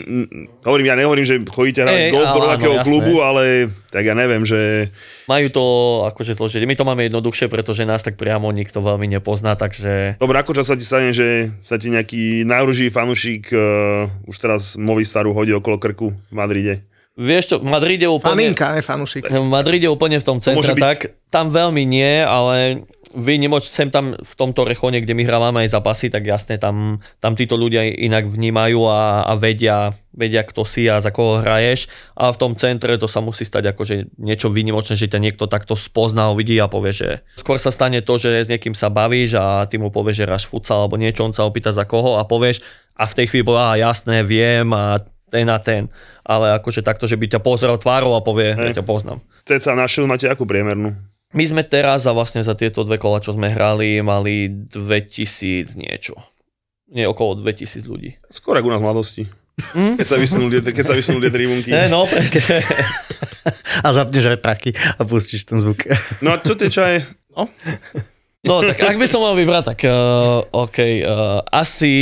[0.63, 2.87] hovorím, ja nehovorím, že chodíte hrať golf do jasné.
[2.87, 4.87] klubu, ale tak ja neviem, že
[5.27, 5.65] Majú to
[6.15, 6.63] akože zložite.
[6.63, 10.71] My to máme jednoduchšie, pretože nás tak priamo nikto veľmi nepozná, takže Dobre, ako čas
[10.71, 15.75] sa ti stane, že sa ti nejaký najružší fanušík uh, už teraz Movistaru hodí okolo
[15.75, 16.87] krku v Madride?
[17.15, 18.35] Vieš čo, v Madride úplne...
[18.35, 19.31] Faninka, ne fanušik.
[19.31, 24.33] V Madride úplne v tom centre, tak tam veľmi nie, ale výnimoč sem tam v
[24.35, 28.83] tomto rechone, kde my hrávame aj zápasy, tak jasne tam, tam títo ľudia inak vnímajú
[28.87, 31.87] a, a vedia, vedia, kto si a za koho hraješ.
[32.19, 35.79] A v tom centre to sa musí stať akože niečo výnimočné, že ťa niekto takto
[35.79, 37.09] spozná, uvidí a povie, že
[37.39, 40.45] skôr sa stane to, že s niekým sa bavíš a ty mu povieš, že hráš
[40.51, 42.59] futsal alebo niečo, on sa opýta za koho a povieš
[42.95, 44.99] a v tej chvíli povie, "Á, jasné, viem a
[45.35, 45.91] ten a ten.
[46.23, 48.71] Ale akože takto, že by ťa pozrel tvárou a povie, Hej.
[48.71, 49.19] že ťa poznám.
[49.43, 50.95] CCA našiel máte akú priemernú?
[51.35, 56.15] My sme teraz a vlastne za tieto dve kola, čo sme hrali, mali 2000 niečo.
[56.87, 58.15] Nie, okolo 2000 ľudí.
[58.31, 59.27] Skôr ako u nás mladosti.
[59.75, 61.69] Keď sa vysunuli, keď sa vysunuli tie tribunky.
[61.71, 62.43] Ne, no, presne.
[63.85, 65.85] A zapneš repraky a pustíš ten zvuk.
[66.25, 67.05] No a čo tie čaje?
[67.35, 67.45] No,
[68.45, 71.93] tak ak by som mal vybrať, tak uh, OK, uh, asi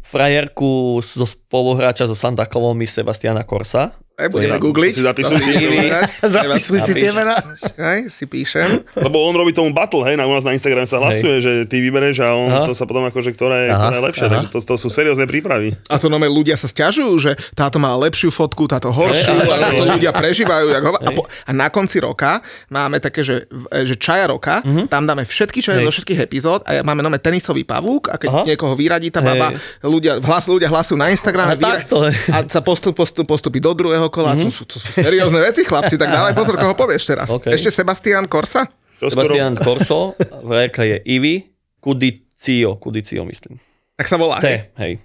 [0.00, 3.94] frajerku zo spoluhráča zo Santa Colomy Sebastiana Korsa.
[4.20, 4.92] Aj budeme googliť.
[4.92, 5.40] si zapisuj.
[6.36, 7.40] Zapisuj si tie mená.
[7.40, 8.84] Počkaj, si píšem.
[9.00, 11.80] Lebo on robí tomu battle, hej, na u nás na Instagram sa hlasuje, že ty
[11.80, 12.64] vybereš a on Aha.
[12.68, 14.32] to sa potom akože, ktorá je, ktorá je lepšia, aha.
[14.36, 15.72] takže to, to sú seriózne prípravy.
[15.88, 19.70] A to nové ľudia sa stiažujú, že táto má lepšiu fotku, táto horšiu, Hej, a
[19.72, 20.66] to ľudia prežívajú.
[20.68, 20.90] Jak ho...
[21.00, 21.16] a, Hej.
[21.16, 21.22] po...
[21.24, 24.60] a na konci roka máme také, že, že čaja roka,
[24.92, 25.86] tam dáme všetky čaje Hej.
[25.88, 28.42] zo všetkých epizód a máme nové tenisový pavúk a keď Aha.
[28.44, 29.28] niekoho vyradí tá Hej.
[29.32, 29.46] baba,
[29.80, 32.12] ľudia, hlas, ľudia hlasujú na Instagrame A takto, hej.
[32.28, 34.34] a sa postup, postup, postupí do druhého kola.
[34.34, 37.28] To, sú, to sú seriózne veci, chlapci, tak dávaj pozor, koho povieš teraz.
[37.28, 37.48] OK.
[37.48, 38.66] Ešte Sebastian Korsa?
[38.98, 41.48] Sebastian Corso, vrajerka je Ivi
[41.80, 43.56] Kudicio, Kudicio myslím.
[43.94, 44.36] Tak sa volá.
[44.38, 45.00] C, hej.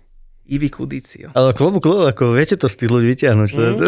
[0.45, 1.31] Ivi Kudicio.
[1.31, 3.49] Ale klobu klub, ako viete to z tých ľudí vyťahnuť.
[3.49, 3.87] To, to,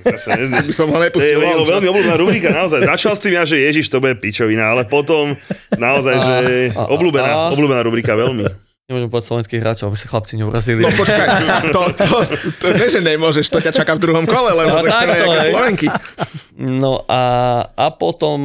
[0.00, 1.36] Zase, ne, By som ho je nepustil.
[1.36, 1.66] čo?
[1.66, 2.88] veľmi obľúbená rubrika, naozaj.
[2.88, 5.36] Začal s tým ja, že Ježiš, to bude pičovina, ale potom
[5.74, 6.34] naozaj, že
[6.72, 8.48] A- a- obľúbená, a- obľúbená rubrika veľmi.
[8.90, 10.82] Nemôžem povedať slovenských hráčov, aby sa chlapci neurazili.
[10.82, 11.26] No počkaj,
[11.74, 14.82] to, to, to, to ne, že nemôžeš, to ťa čaká v druhom kole, lebo No,
[14.82, 15.50] chceme nejaké.
[15.54, 15.86] Slovenky.
[16.58, 17.22] No a,
[17.70, 18.38] a potom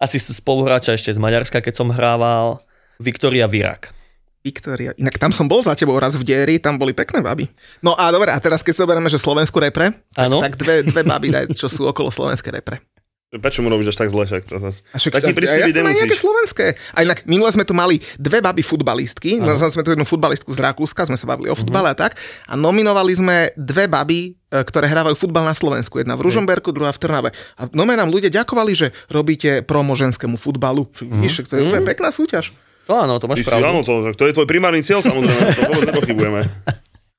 [0.00, 2.64] asi spoluhráča ešte z Maďarska, keď som hrával,
[2.96, 3.92] Viktoria Virak.
[4.40, 4.96] Viktória.
[4.96, 7.44] Inak tam som bol za tebou raz v dieri, tam boli pekné baby.
[7.84, 11.02] No a dobre, a teraz keď sa oberieme, že Slovensku repre, tak, tak dve, dve
[11.04, 12.80] baby daj, čo sú okolo slovenskej repre.
[13.26, 14.22] Prečo mu robíš až tak zle?
[14.22, 14.86] Však to zas...
[14.94, 16.66] A však, Taký a, prísľubý ja chcem aj nejaké slovenské.
[16.94, 20.62] A inak minule sme tu mali dve baby futbalistky, no, sme tu jednu futbalistku z
[20.62, 22.14] Rakúska, sme sa bavili o futbale a tak,
[22.46, 25.98] a nominovali sme dve baby, e, ktoré hrávajú futbal na Slovensku.
[25.98, 27.30] Jedna v Ružomberku, druhá v Trnave.
[27.58, 30.86] A nome nám ľudia ďakovali, že robíte promo ženskému futbalu.
[30.94, 32.54] Vidíš, to je úplne pekná súťaž.
[32.86, 34.14] To áno, to Ty máš si, áno, pravdu.
[34.14, 36.40] to, to je tvoj primárny cieľ, samozrejme, to vôbec nepochybujeme.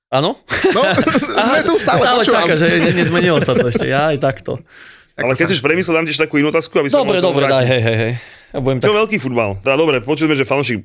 [0.08, 0.40] Áno?
[0.72, 0.82] No,
[1.52, 2.48] sme tu stále, Stále počúvam.
[2.48, 3.92] čaká, že ne, nezmenilo sa to ešte.
[3.92, 4.64] Ja aj takto.
[5.18, 7.66] Ale keď chceš premyslieť, dám ti ešte takú inú otázku, aby som Dobre, dobre, daj,
[7.66, 8.14] hej, hej, hej.
[8.54, 9.00] Ja budem Čo tak...
[9.04, 9.50] veľký futbal?
[9.66, 10.80] Teda dobre, počuli sme, že fanúšik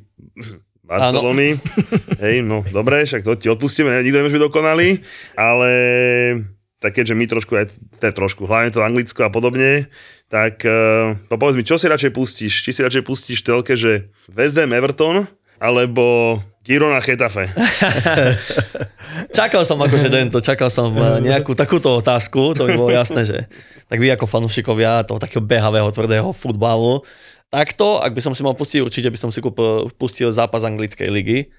[0.93, 1.57] Barcelony.
[2.25, 4.89] Hej, no dobre, však to ti odpustíme, ne, nikto nemôže byť dokonalý,
[5.39, 5.71] ale
[6.83, 7.71] tak keďže my trošku, aj
[8.03, 9.87] te trošku, hlavne to Anglicko a podobne,
[10.27, 12.67] tak uh, to povedz mi, čo si radšej pustíš?
[12.67, 15.31] Či si radšej pustíš telke, že West Ham Everton,
[15.63, 17.51] alebo Girona Chetafe?
[19.37, 23.39] Čakal som akože tento, čakal som eh, nejakú takúto otázku, to by bolo jasné, že
[23.91, 27.03] tak vy ako fanúšikovia toho takého behavého, tvrdého futbalu,
[27.51, 31.11] takto, ak by som si mal pustiť, určite by som si kúpil, pustil zápas anglickej
[31.11, 31.51] ligy.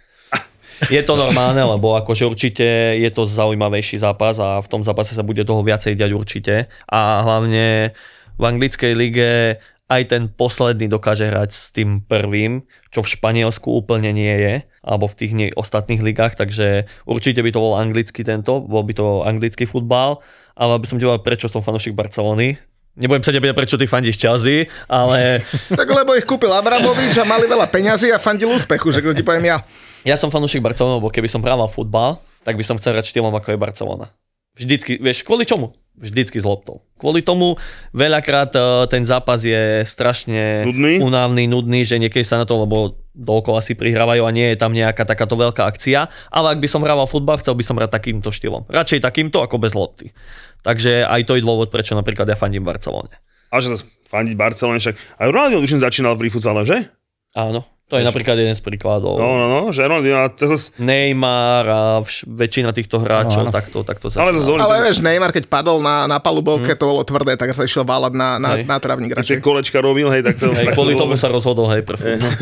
[0.90, 5.22] Je to normálne, lebo akože určite je to zaujímavejší zápas a v tom zápase sa
[5.22, 6.56] bude toho viacej diať určite.
[6.90, 7.94] A hlavne
[8.34, 9.62] v anglickej lige
[9.94, 15.06] aj ten posledný dokáže hrať s tým prvým, čo v Španielsku úplne nie je, alebo
[15.06, 19.22] v tých nie, ostatných ligách, takže určite by to bol anglický tento, bol by to
[19.22, 20.26] anglický futbal,
[20.58, 22.58] ale aby som ti prečo som fanúšik Barcelony.
[22.94, 25.42] Nebudem sa ťa prečo ty fandíš Chelsea, ale
[25.82, 29.26] Tak lebo ich kúpil Abramovič a mali veľa peňazí a fandil úspechu, že to ti
[29.26, 29.58] poviem ja.
[30.06, 33.34] ja som fanúšik Barcelony, lebo keby som hrával futbal, tak by som chcel hrať štýlom
[33.34, 34.14] ako je Barcelona.
[34.54, 35.74] Vždycky, vieš, kvôli čomu?
[35.94, 36.82] Vždycky s loptou.
[36.98, 37.58] Kvôli tomu
[37.94, 40.98] veľakrát eh, ten zápas je strašne Nudný?
[41.02, 44.74] unavný, nudný, že niekedy sa na to, lebo dookola si prihrávajú a nie je tam
[44.74, 46.10] nejaká takáto veľká akcia.
[46.34, 48.66] Ale ak by som hrával futbal, chcel by som hrať takýmto štýlom.
[48.70, 50.18] Radšej takýmto ako bez lopty.
[50.66, 53.14] Takže aj to je dôvod, prečo napríklad ja fandím Barcelone.
[53.54, 56.90] A že zase fandiť Barcelone, však aj Ronaldo už začínal pri futsale, že?
[57.38, 57.70] Áno.
[57.94, 59.16] To je napríklad jeden z príkladov.
[59.16, 63.50] No, no, no, že Ronaldinho, a to zas, Neymar a vš- väčšina týchto hráčov No,
[63.50, 63.54] áno.
[63.54, 64.34] takto, takto ale začínala.
[64.34, 67.62] zase hovorím, Ale vieš, Neymar, keď padol na, na palubovke, to bolo tvrdé, tak sa
[67.62, 68.66] išiel válať na, na, Hej.
[68.66, 70.50] na trávnik Tie kolečka robil, hej, tak to...
[70.50, 72.34] Hej, kvôli tomu sa rozhodol, hej, pre futbal.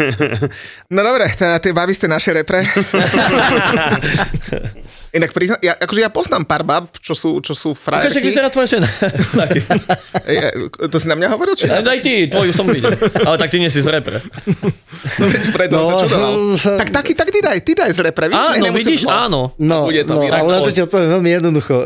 [0.95, 2.63] No dobre, tie baví ste naše repre.
[5.11, 8.23] Inak prizna, ja, akože ja poznám pár bab, čo sú, čo sú frajerky.
[8.23, 8.87] vyzerá tvoja žena.
[10.21, 10.37] E,
[10.87, 12.93] to si na mňa hovoril, či Aj, Daj ty, tvoju som videl.
[13.25, 14.21] Ale tak ty nie si z repre.
[15.49, 16.17] Preto no, sa.
[16.21, 18.37] No, Tak taký, tak ty daj, ty daj z repre, víš?
[18.37, 19.41] Áno, vidíš, áno.
[19.57, 20.45] No, Bude to no Irak.
[20.45, 21.75] ale na to ti odpoviem veľmi jednoducho.
[21.81, 21.85] E,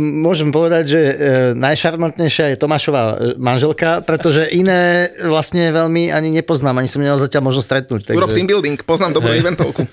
[0.00, 1.14] môžem povedať, že e,
[1.54, 7.54] najšarmantnejšia je Tomášová e, manželka, pretože iné vlastne veľmi ani nepoznám, ani som nemal zatiaľ
[7.54, 8.00] možnosť stretnúť.
[8.10, 8.18] Takže...
[8.18, 9.86] Urob team building, poznám dobrú eventovku.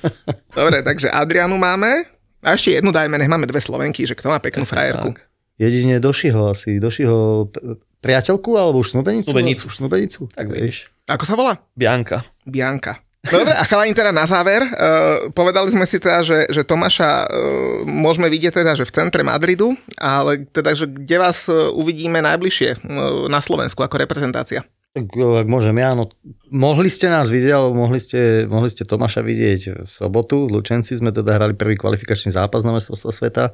[0.58, 2.10] Dobre, takže Adrianu máme.
[2.42, 5.14] A ešte jednu dajme, nech máme dve Slovenky, že kto má peknú frajerku.
[5.14, 5.26] Tak.
[5.58, 6.78] Jedine Došiho asi.
[6.78, 7.50] Došiho
[7.98, 9.68] priateľku alebo už snúbenicu?
[9.68, 10.30] Snúbenicu.
[10.30, 10.94] Tak vidíš.
[11.10, 11.58] Ako sa volá?
[11.74, 12.22] Bianka.
[12.48, 13.04] Bianka.
[13.28, 17.28] Dobre, a chalani teda na záver, uh, povedali sme si teda, že, že Tomáša uh,
[17.84, 22.80] môžeme vidieť teda, že v centre Madridu, ale teda, že kde vás uh, uvidíme najbližšie
[22.80, 24.64] uh, na Slovensku ako reprezentácia?
[24.96, 26.10] Tak ak môžem ja, no
[26.50, 30.50] mohli ste nás vidieť, alebo mohli ste, mohli ste Tomáša vidieť v sobotu.
[30.50, 33.54] V Lučenci sme teda hrali prvý kvalifikačný zápas na mestrovstvo sveta.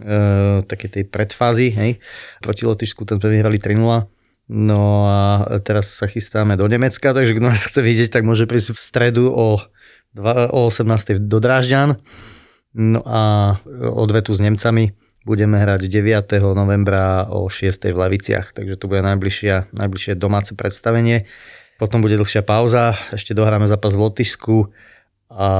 [0.00, 0.14] E,
[0.64, 2.00] také tej predfázy, hej.
[2.40, 3.76] Proti Lotyšsku, ten sme vyhrali 3-0.
[4.50, 8.74] No a teraz sa chystáme do Nemecka, takže kto nás chce vidieť, tak môže prísť
[8.74, 9.62] v stredu o,
[10.50, 11.22] o 18.
[11.30, 12.02] do Drážďan.
[12.74, 13.54] No a
[13.94, 14.90] odvetu s Nemcami
[15.22, 16.42] budeme hrať 9.
[16.58, 17.94] novembra o 6.
[17.94, 21.30] v Leviciach, takže to bude najbližšia, najbližšie domáce predstavenie.
[21.78, 24.66] Potom bude dlhšia pauza, ešte dohráme zápas v Lotyšsku
[25.30, 25.50] a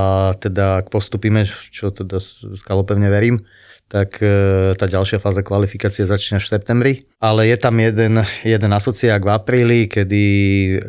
[0.43, 3.47] teda ak postupíme, čo teda s s Kalo pevne verím,
[3.91, 6.93] tak e, tá ďalšia fáza kvalifikácie začne až v septembri.
[7.19, 10.23] Ale je tam jeden, jeden asociák v apríli, kedy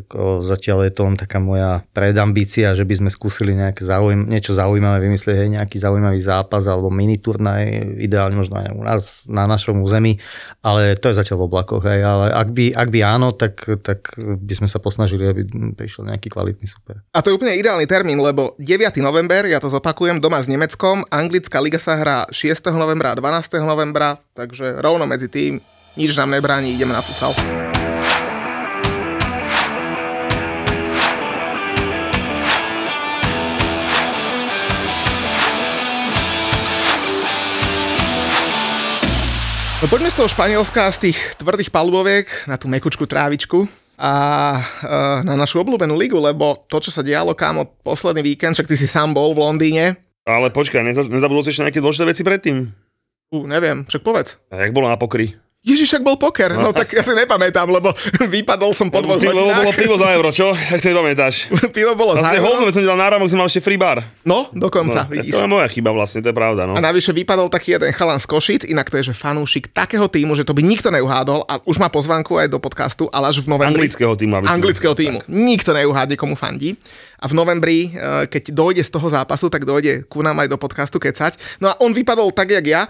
[0.05, 4.53] ako zatiaľ je to len taká moja predambícia, že by sme skúsili nejaké zaujím, niečo
[4.53, 9.49] zaujímavé vymyslieť, hej, nejaký zaujímavý zápas alebo mini turnaj, ideálne možno aj u nás na
[9.49, 10.21] našom území,
[10.61, 11.83] ale to je zatiaľ v oblakoch.
[11.83, 15.41] Hej, ale ak by, ak by áno, tak, tak by sme sa posnažili, aby
[15.73, 17.01] prišiel nejaký kvalitný super.
[17.17, 18.93] A to je úplne ideálny termín, lebo 9.
[19.01, 22.71] november, ja to zopakujem, doma s Nemeckom, anglická liga sa hrá 6.
[22.71, 23.63] novembra a 12.
[23.63, 25.63] novembra, takže rovno medzi tým
[25.95, 27.31] nič nám nebráni, ideme na futsal.
[39.81, 43.65] No poďme z toho Španielska, z tých tvrdých paluboviek na tú mekučku trávičku
[43.97, 44.13] a
[44.53, 44.61] e,
[45.25, 48.85] na našu obľúbenú ligu, lebo to, čo sa dialo, kámo, posledný víkend, však ty si
[48.85, 52.57] sám bol v Londýne, Ale počkaj, neza- nezabudol si ešte nejaké dôležité veci predtým?
[53.33, 54.37] uh, neviem, však povedz.
[54.53, 55.40] A jak bolo na pokry?
[55.61, 56.57] Ježiš, ak bol poker.
[56.57, 59.61] No, tak ja si nepamätám, lebo vypadol som po dvoch Pivo, hodinách.
[59.61, 60.57] bolo pivo za euro, čo?
[60.57, 61.35] Jak si nepamätáš?
[61.77, 64.01] Pivo bolo Vlastne za hovno, keď som ti dal náramok, som mal ešte free bar.
[64.25, 65.31] No, dokonca, No, vidíš.
[65.31, 66.65] to je moja chyba vlastne, to je pravda.
[66.65, 66.73] No.
[66.73, 70.33] A navyše vypadol taký jeden chalan z Košic, inak to je, že fanúšik takého týmu,
[70.33, 73.53] že to by nikto neuhádol a už má pozvánku aj do podcastu, ale až v
[73.53, 73.85] novembri.
[73.85, 74.33] Anglického týmu.
[74.35, 75.21] aby anglického týmu.
[75.29, 76.73] Nikto neuhádne, komu fandí.
[77.21, 80.57] A v novembri, eh, keď dojde z toho zápasu, tak dojde ku nám aj do
[80.57, 81.61] podcastu kecať.
[81.61, 82.81] No a on vypadol tak, jak ja.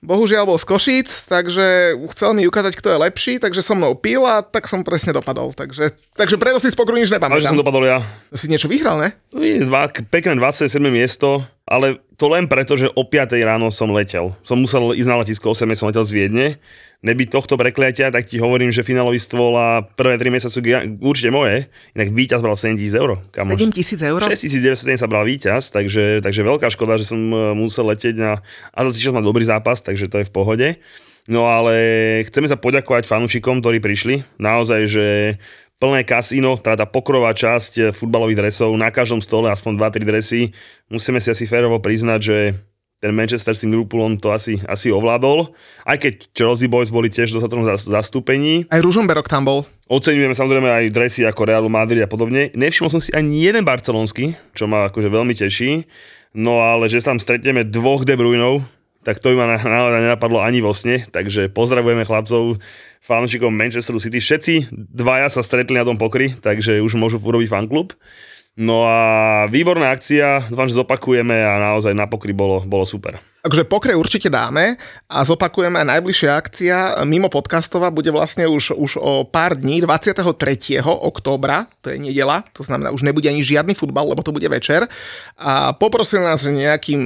[0.00, 4.24] Bohužiaľ bol z Košíc, takže chcel mi ukázať, kto je lepší, takže so mnou pil
[4.24, 5.52] a tak som presne dopadol.
[5.52, 7.60] Takže, takže preto si pokru nič Ale že som nepamätám.
[7.60, 7.98] dopadol ja.
[8.32, 9.12] Si niečo vyhral, ne?
[9.36, 10.80] No, dva, pekné 27.
[10.88, 14.32] miesto, ale to len preto, že o 5 ráno som letel.
[14.40, 16.46] Som musel ísť na letisko, 8 som letel z Viedne.
[17.00, 20.60] Nebyť tohto prekliatia, tak ti hovorím, že finálový stôl a prvé 3 mesiace sú
[21.00, 21.64] určite moje.
[21.96, 23.24] Inak víťaz bral 7 tisíc eur.
[23.32, 23.56] Kamoš.
[23.56, 24.20] 7 tisíc eur?
[24.20, 28.44] 6900 sa bral víťaz, takže, takže veľká škoda, že som e, musel letieť na...
[28.76, 30.68] A zase na dobrý zápas, takže to je v pohode.
[31.24, 31.72] No ale
[32.28, 34.20] chceme sa poďakovať fanúšikom, ktorí prišli.
[34.36, 35.06] Naozaj, že
[35.80, 40.40] plné kasíno, teda tá pokrová časť e, futbalových dresov, na každom stole aspoň 2-3 dresy.
[40.92, 42.36] Musíme si asi férovo priznať, že
[43.00, 45.56] ten Manchester s tým Liverpoolom to asi, asi ovládol.
[45.82, 48.68] Aj keď Chelsea Boys boli tiež v dostatkom zas- zastúpení.
[48.68, 49.64] Aj Ružomberok tam bol.
[49.88, 52.52] Oceňujeme samozrejme aj dresy ako Realu Madrid a podobne.
[52.52, 55.88] Nevšimol som si ani jeden barcelonský, čo ma akože veľmi teší.
[56.36, 58.62] No ale že tam stretneme dvoch De Bruyneov,
[59.00, 61.02] tak to by ma na- naozaj nenapadlo ani vo sne.
[61.02, 62.60] Takže pozdravujeme chlapcov,
[63.00, 64.20] fanúšikov Manchesteru City.
[64.20, 67.96] Všetci dvaja sa stretli na tom pokry, takže už môžu urobiť fanklub.
[68.58, 73.22] No a výborná akcia, dúfam, že zopakujeme a naozaj na pokry bolo, bolo super.
[73.40, 74.76] Takže pokrej určite dáme
[75.08, 76.76] a zopakujeme aj najbližšia akcia
[77.08, 80.84] mimo podcastova bude vlastne už, už o pár dní, 23.
[80.84, 84.84] októbra, to je nedela, to znamená, už nebude ani žiadny futbal, lebo to bude večer.
[85.40, 87.00] A poprosil nás nejakým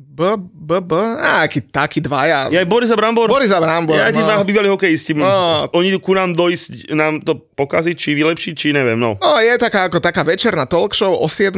[0.00, 2.48] b, b, b, a, aký, taký dvaja.
[2.48, 3.28] Ja aj Boris a Brambor.
[3.28, 4.40] Boris a Brambor, Ja no.
[4.40, 5.12] bývali hokejisti.
[5.12, 5.68] No.
[5.76, 9.20] Oni ku nám dojsť, nám to pokaziť, či vylepšiť, či neviem, no.
[9.20, 11.54] No, je taká ako taká večerná talk show o 7,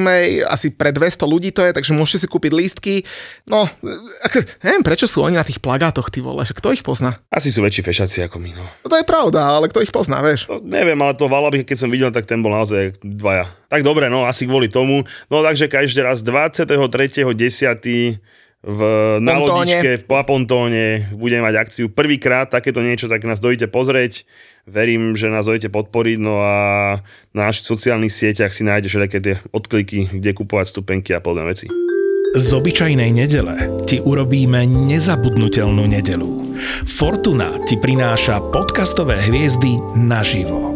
[0.50, 2.94] asi pre 200 ľudí to je, takže môžete si kúpiť lístky.
[3.46, 3.70] No,
[4.24, 7.20] ako, neviem, prečo sú oni na tých plagátoch, ty vole, že kto ich pozná?
[7.28, 8.64] Asi sú väčší fešaci ako my, no.
[8.84, 10.48] No to je pravda, ale kto ich pozná, vieš?
[10.48, 13.52] To neviem, ale to Valaby, keď som videl, tak ten bol naozaj dvaja.
[13.68, 15.04] Tak dobre, no asi kvôli tomu.
[15.28, 16.70] No takže každý raz 23.10.
[18.66, 18.80] v
[19.22, 19.46] na Pontóne.
[19.46, 21.86] lodičke, v Plapontóne budeme mať akciu.
[21.86, 24.26] Prvýkrát takéto niečo, tak nás dojte pozrieť.
[24.66, 26.56] Verím, že nás dojte podporiť, no a
[27.30, 31.85] na našich sociálnych sieťach si nájdeš všetké tie odkliky, kde kupovať stupenky a podobné veci.
[32.34, 36.58] Z obyčajnej nedele ti urobíme nezabudnutelnú nedelu.
[36.88, 40.75] Fortuna ti prináša podcastové hviezdy naživo.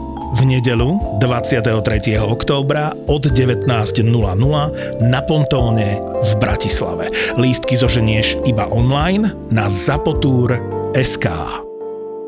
[0.31, 2.15] V nedelu 23.
[2.23, 3.67] októbra od 19.00
[5.03, 7.11] na Pontóne v Bratislave.
[7.35, 11.27] Lístky zoženieš iba online na zapotur.sk.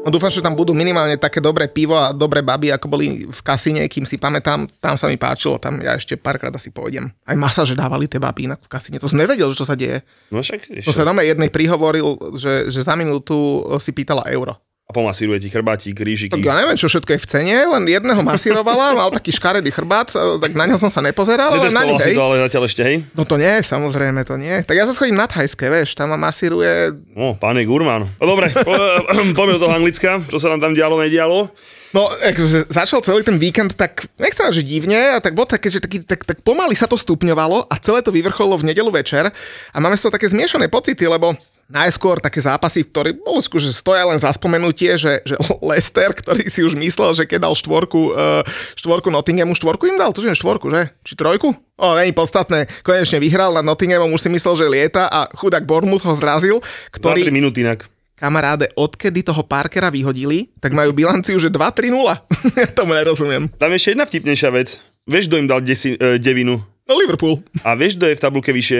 [0.03, 3.39] No dúfam, že tam budú minimálne také dobré pivo a dobré baby, ako boli v
[3.39, 7.07] kasíne, kým si pamätám, tam sa mi páčilo, tam ja ešte párkrát asi pôjdem.
[7.23, 10.03] Aj masáže dávali tie baby inak v kasíne, to som nevedel, že čo sa deje.
[10.27, 14.59] No však, To sa doma jednej prihovoril, že, že za minútu si pýtala euro.
[14.83, 16.35] A pomasíruje ti chrbátik, krížiky.
[16.35, 20.11] Tak ja neviem, čo všetko je v cene, len jedného masírovala, mal taký škaredý chrbát,
[20.11, 22.15] tak na ňo som sa nepozeral, ale na ňu, si hej.
[22.19, 22.95] to, ale zatiaľ ešte, hej?
[23.15, 24.59] No to nie, samozrejme to nie.
[24.67, 28.11] Tak ja sa schodím na thajské, vieš, tam ma masíruje No, pán je gurmán.
[28.19, 28.75] No dobre, po,
[29.39, 31.47] poďme do toho Anglicka, čo sa nám tam dialo, nedialo.
[31.93, 35.79] No, akože začal celý ten víkend tak, nechcem že divne, a tak bol také, že
[35.79, 39.29] taký, tak, tak pomaly sa to stupňovalo a celé to vyvrcholilo v nedelu večer
[39.71, 41.37] a máme z toho také zmiešané pocity, lebo
[41.73, 45.33] najskôr také zápasy, ktoré skôr, že stoja len za spomenutie, že, že
[45.73, 48.45] Lester, ktorý si už myslel, že keď dal štvorku, uh,
[48.77, 50.93] štvorku Nottinghamu, štvorku im dal, to je štvorku, že?
[51.01, 51.57] Či trojku?
[51.73, 56.05] O, není podstatné, konečne vyhral nad Nottinghamom, už si myslel, že lieta a chudák Bournemouth
[56.05, 57.89] ho zrazil, 2-3 ktorý, minúty inak.
[58.13, 61.89] kamaráde, odkedy toho Parkera vyhodili, tak majú bilanciu, že 2-3-0.
[62.61, 63.49] ja tomu nerozumiem.
[63.57, 64.77] Tam je ešte jedna vtipnejšia vec.
[65.09, 66.61] Vieš, kto im dal desi, e, devinu?
[66.87, 67.41] No Liverpool.
[67.65, 68.79] A vieš, kto je v tabulke vyššie?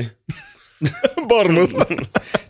[1.30, 1.74] Bournemouth.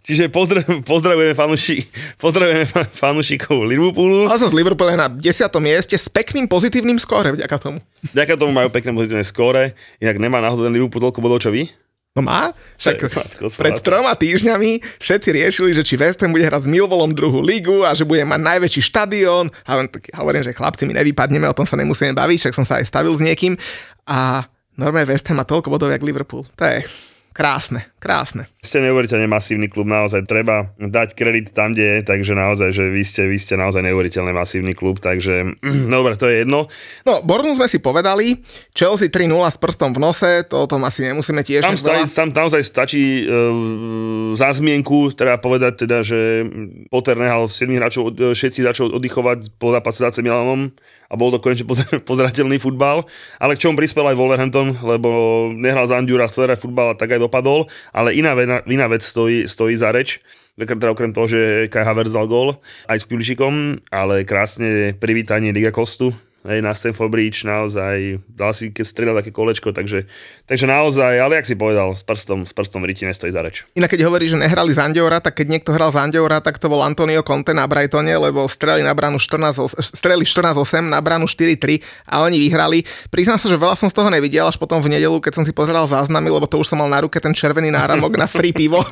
[0.04, 1.78] Čiže pozdrav, pozdravujeme, fanuši,
[2.20, 4.28] pozdravujeme fa- fanúšikov Liverpoolu.
[4.28, 5.22] A sa z Liverpool je na 10.
[5.64, 7.80] mieste s pekným pozitívnym skóre vďaka tomu.
[8.12, 9.78] Ďaká tomu majú pekné pozitívne skóre.
[10.04, 11.72] Inak nemá náhodou ten Liverpool toľko bodov, čo vy?
[12.14, 12.54] No má?
[12.78, 13.10] Matko
[13.58, 17.82] pred troma týždňami všetci riešili, že či West Ham bude hrať s Millwallom druhú ligu
[17.82, 19.50] a že bude mať najväčší štadión.
[19.66, 22.66] A len tak hovorím, že chlapci, my nevypadneme, o tom sa nemusíme baviť, však som
[22.70, 23.58] sa aj stavil s niekým.
[24.06, 24.46] A
[24.78, 26.46] normálne West Ham má toľko bodov, jak Liverpool.
[26.54, 26.86] To je
[27.34, 28.52] krásne, krásne.
[28.60, 33.04] Ste neuveriteľne masívny klub, naozaj treba dať kredit tam, kde je, takže naozaj, že vy
[33.08, 36.68] ste, vy ste naozaj neuveriteľne masívny klub, takže mm, dobre, to je jedno.
[37.08, 38.44] No, Bournemouth sme si povedali,
[38.76, 42.30] Chelsea 3-0 s prstom v nose, to o tom asi nemusíme tiež Tam, stačí, tam
[42.36, 46.44] naozaj stačí uh, za zmienku, treba povedať teda, že
[46.92, 50.74] Potter nehal 7 hráčov, všetci hráčov oddychovať po zápase s Milanom
[51.14, 53.06] a bol to konečne pozer- pozerateľný futbal,
[53.38, 55.10] ale k čomu prispel aj Wolverhampton, lebo
[55.54, 58.34] nehral za Andura, chcel hrať futbal a tak aj dopadol, ale iná,
[58.66, 60.20] iná vec stojí, stojí za reč,
[60.58, 65.74] teda okrem toho, že Kai Havertz dal gól aj s Pulišikom, ale krásne privítanie Liga
[65.74, 66.14] Kostu,
[66.44, 70.06] hej, na Stanford Bridge, naozaj, dal si, keď strieľal také kolečko, takže,
[70.44, 73.64] takže naozaj, ale jak si povedal, s prstom, s prstom v riti nestojí za reč.
[73.80, 76.68] Inak keď hovorí, že nehrali z Andiora, tak keď niekto hral z Andiora, tak to
[76.68, 81.80] bol Antonio Conte na Brightone, lebo streli na bránu 14, streli 14-8 na bránu 4-3
[82.12, 82.84] a oni vyhrali.
[83.08, 85.56] Priznám sa, že veľa som z toho nevidel, až potom v nedelu, keď som si
[85.56, 88.84] pozeral záznamy, lebo to už som mal na ruke ten červený náramok na free pivo.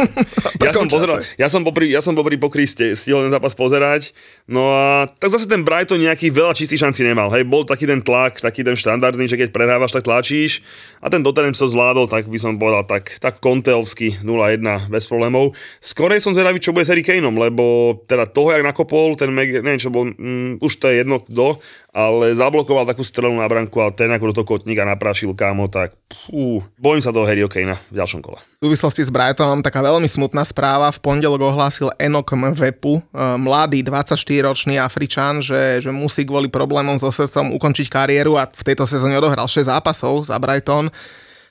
[0.62, 4.14] Ja som, pozeral, ja som popri, ja som popri pokry ste, stihol ten zápas pozerať,
[4.46, 8.02] no a tak zase ten Brighton nejaký veľa čistých šancí nemal, hej, bol taký ten
[8.02, 10.64] tlak, taký ten štandardný, že keď prehrávaš, tak tlačíš
[11.02, 15.58] a ten Tottenham to zvládol, tak by som povedal, tak, tak konteovsky 0-1 bez problémov.
[15.82, 19.64] Skorej som zvedavý, čo bude s Harry Kaneom, lebo teda toho, jak nakopol, ten Meg,
[19.64, 21.58] neviem čo bol, mm, už to je jedno kto,
[21.92, 25.92] ale zablokoval takú strelu na branku, ale ten ako do toho kotníka naprašil, kámo, tak
[26.08, 28.40] pú, bojím sa toho Harryho Kanea v ďalšom kole.
[28.62, 30.94] V súvislosti s Brightonom taká veľmi smutná správa.
[30.94, 33.04] V pondelok ohlásil Enok Mvepu, e,
[33.42, 38.84] mladý 24-ročný Afričan, že, že musí kvôli problémom so, chcel ukončiť kariéru a v tejto
[38.84, 40.92] sezóne odohral 6 zápasov za Brighton.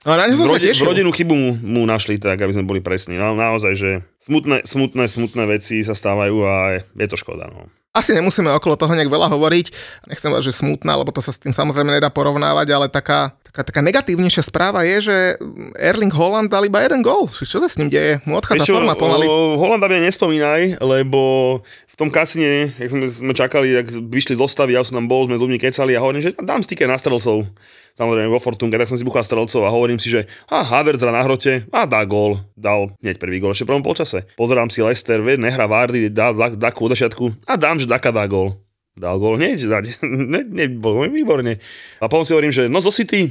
[0.01, 0.89] No na som sa Vrodi, tešil.
[0.89, 3.21] rodinu chybu mu, mu našli, tak aby sme boli presní.
[3.21, 7.53] No, naozaj, že smutné, smutné, smutné veci sa stávajú a je, je to škoda.
[7.53, 7.69] No.
[7.93, 9.67] Asi nemusíme okolo toho nejak veľa hovoriť.
[10.09, 13.67] Nechcem povedať, že smutná, lebo to sa s tým samozrejme nedá porovnávať, ale taká, taká,
[13.67, 15.17] taká negatívnejšia správa je, že
[15.75, 17.27] Erling Holland dal iba jeden gól.
[17.27, 18.23] Čo sa s ním deje?
[18.23, 19.27] Mu odchádza čo, forma pomaly.
[19.59, 21.21] Holanda mi nespomínaj, lebo
[21.67, 25.27] v tom kasine, jak sme, sme čakali, jak vyšli z ostavy, ja som tam bol,
[25.27, 27.51] sme s ľuďmi kecali a hovorím, že dám stike na strelcov.
[27.99, 31.21] Samozrejme vo Fortunke, tak som si buchal strelcov a hovorím si, že a Havertz na
[31.27, 32.39] hrote a dá gól.
[32.55, 34.31] Dal hneď prvý gól, ešte v prvom polčase.
[34.39, 38.25] Pozerám si Lester, vie, nehrá Vardy, dá Daku od začiatku a dám, že Daka dá
[38.31, 38.57] gól.
[38.99, 39.85] Dal gól hneď, dať.
[40.03, 41.63] ne, ne, bol výborne.
[42.03, 43.31] A potom si hovorím, že no zo City,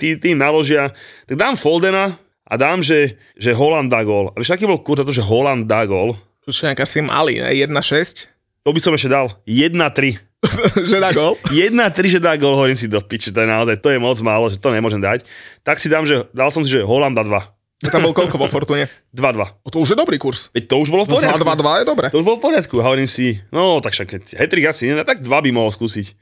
[0.00, 0.94] tí, tým naložia,
[1.26, 2.14] tak dám Foldena
[2.46, 4.30] a dám, že, že Holland dá gól.
[4.32, 6.14] A vieš, aký bol kurta to, že Holland dá gól?
[6.44, 7.50] Už nejak asi malý, ne?
[7.56, 8.28] 1-6.
[8.64, 9.32] To by som ešte dal.
[9.48, 10.20] 1-3.
[10.90, 11.40] že dá gól.
[11.48, 14.52] 1-3, že dá gól, hovorím si do piči, to je naozaj, to je moc málo,
[14.52, 15.24] že to nemôžem dať.
[15.64, 17.53] Tak si dám, že dal som si, že Holanda 2.
[17.84, 18.88] To tam bol koľko vo Fortune?
[19.12, 19.60] 2-2.
[19.60, 20.48] O, to už je dobrý kurz.
[20.56, 21.44] Veď to už bolo v Za poriadku.
[21.44, 22.06] 2-2 je dobre.
[22.08, 22.74] To už bolo v poriadku.
[22.80, 26.16] A hovorím si, no tak však hetrik asi, ne, tak dva by mohol skúsiť.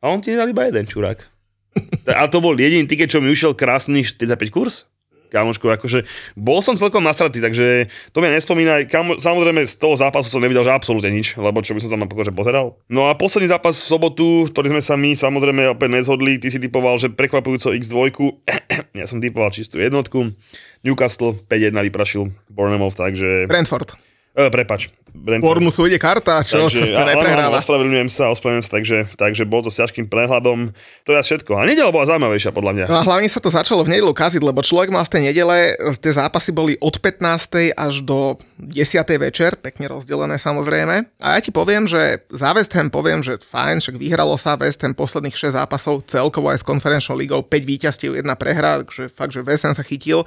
[0.00, 1.20] A on ti nedal iba jeden čurák.
[2.20, 4.88] A to bol jediný tiket, čo mi ušiel krásny 45 kurz.
[5.34, 6.06] Kámoško, akože
[6.38, 8.86] bol som celkom nasratý, takže to mi nespomínaj.
[8.86, 12.06] Kamo, samozrejme z toho zápasu som nevidel, že absolútne nič, lebo čo by som tam
[12.06, 12.78] akože pozeral.
[12.86, 16.62] No a posledný zápas v sobotu, ktorý sme sa my samozrejme opäť nezhodli, ty si
[16.62, 18.14] typoval, že prekvapujúco X2,
[19.02, 20.30] ja som typoval čistú jednotku.
[20.86, 23.50] Newcastle 5-1 vyprašil Bournemouth, takže...
[23.50, 24.13] Brentford.
[24.34, 24.90] E, prepač.
[25.14, 25.46] Brentford.
[25.46, 27.62] Bournemouthu ide karta, čo sa áno, áno, neprehráva.
[27.62, 30.74] ospravedlňujem sa, ospravedlňujem sa, takže, takže bol to s ťažkým prehľadom.
[31.06, 31.54] To je všetko.
[31.54, 32.84] A nedela bola zaujímavejšia podľa mňa.
[32.90, 35.78] No a hlavne sa to začalo v nedelu kaziť, lebo človek mal z tej nedele,
[36.02, 37.78] tie zápasy boli od 15.
[37.78, 39.06] až do 10.
[39.22, 41.06] večer, pekne rozdelené samozrejme.
[41.22, 44.82] A ja ti poviem, že za West Ham poviem, že fajn, však vyhralo sa West
[44.82, 49.30] Ham posledných 6 zápasov, celkovo aj s konferenčnou ligou, 5 víťazstiev, jedna prehra, takže fakt,
[49.30, 50.26] že West Ham sa chytil.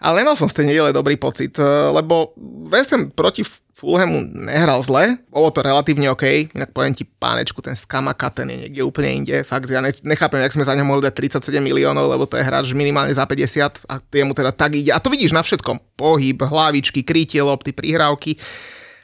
[0.00, 2.32] Ale nemal som z tej nedele dobrý pocit, eh, lebo
[2.66, 3.44] West Ham proti
[3.80, 8.68] Fulhamu nehral zle, bolo to relatívne OK, inak poviem ti pánečku, ten Skamaka, ten je
[8.68, 12.12] niekde úplne inde, fakt ja ne, nechápem, jak sme za ňo mohli dať 37 miliónov,
[12.12, 14.92] lebo to je hráč minimálne za 50 a jemu teda tak ide.
[14.92, 18.36] A to vidíš na všetkom, pohyb, hlavičky, krytie lopty, prihrávky,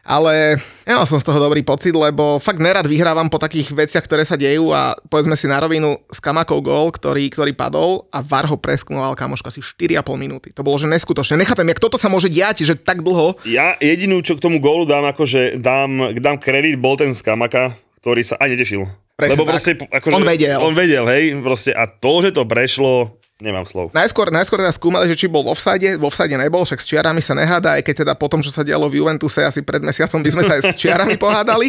[0.06, 4.22] ale nemal som z toho dobrý pocit, lebo fakt nerad vyhrávam po takých veciach, ktoré
[4.22, 8.46] sa dejú a povedzme si na rovinu s Kamakou gól, ktorý, ktorý padol a VAR
[8.46, 10.54] ho preskúmal kamoška asi 4,5 minúty.
[10.54, 11.42] To bolo že neskutočné.
[11.42, 13.36] Nechápem, jak toto sa môže diať, že tak dlho.
[13.42, 17.74] Ja jedinú, čo k tomu gólu dám, akože dám, dám kredit, bol ten z Kamaka,
[18.00, 18.86] ktorý sa aj netešil.
[19.16, 19.52] Presne Lebo tak.
[19.56, 20.58] proste, akože, On vedel.
[20.60, 23.92] On vedel, hej, proste a to, že to prešlo, nemám slov.
[23.92, 27.20] Najskôr, najskôr teda skúmali, že či bol vo vsade, vo vsade nebol, však s čiarami
[27.20, 30.24] sa neháda, aj keď teda po tom, čo sa dialo v Juventuse asi pred mesiacom
[30.24, 31.68] by sme sa aj s čiarami pohádali,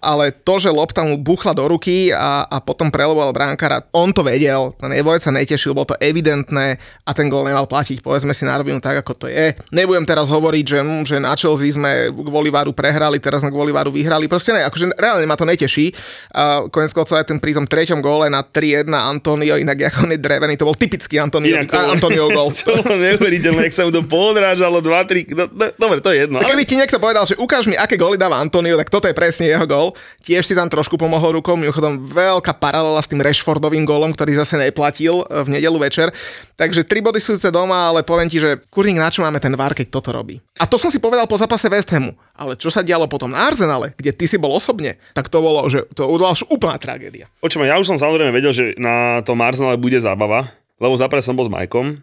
[0.00, 4.24] ale to, že lopta mu buchla do ruky a, a potom preloboval bránkara, on to
[4.24, 8.48] vedel, ten Evojec sa netešil, bolo to evidentné a ten gól nemal platiť, povedzme si
[8.48, 9.52] na rovinu tak, ako to je.
[9.76, 13.76] Nebudem teraz hovoriť, že, hm, že na Chelsea sme kvôli Varu prehrali, teraz sme kvôli
[13.76, 15.92] Varu vyhrali, proste ne, akože reálne ma to neteší.
[16.32, 20.20] A konec aj ten pri tom treťom góle na 3-1 Antonio, inak ako on je
[20.22, 22.50] drevený, to bol typický Antonio, Inak to bolo- Antonio gól.
[22.64, 26.38] To bolo neuveriteľné, jak sa mu to podrážalo, 2-3, no, no, dobre, to je jedno.
[26.38, 29.14] A keby ti niekto povedal, že ukáž mi, aké góly dáva Antonio, tak toto je
[29.14, 29.98] presne jeho gól.
[30.22, 34.56] Tiež si tam trošku pomohol rukou, mimochodom veľká paralela s tým Rashfordovým gólom, ktorý zase
[34.56, 36.14] neplatil e, v nedelu večer.
[36.54, 39.74] Takže tri body sú doma, ale poviem ti, že kurník na čo máme ten VAR,
[39.74, 40.38] keď toto robí.
[40.62, 42.14] A to som si povedal po zápase West Hamu.
[42.38, 45.66] Ale čo sa dialo potom na Arsenale, kde ty si bol osobne, tak to bolo,
[45.66, 47.26] že to udala úplná tragédia.
[47.42, 51.36] Počujem, ja už som samozrejme vedel, že na tom Arsenale bude zábava, lebo za som
[51.36, 52.00] bol s Majkom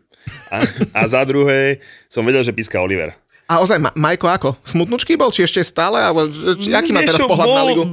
[0.51, 0.57] a,
[0.93, 3.17] a za druhé som vedel, že píska Oliver.
[3.51, 4.49] A ozaj, Ma- Majko ako?
[4.63, 5.99] Smutnučký bol, či ešte stále?
[5.99, 7.84] Alebo, či, aký má Vieš teraz čo, pohľad bol, na ligu?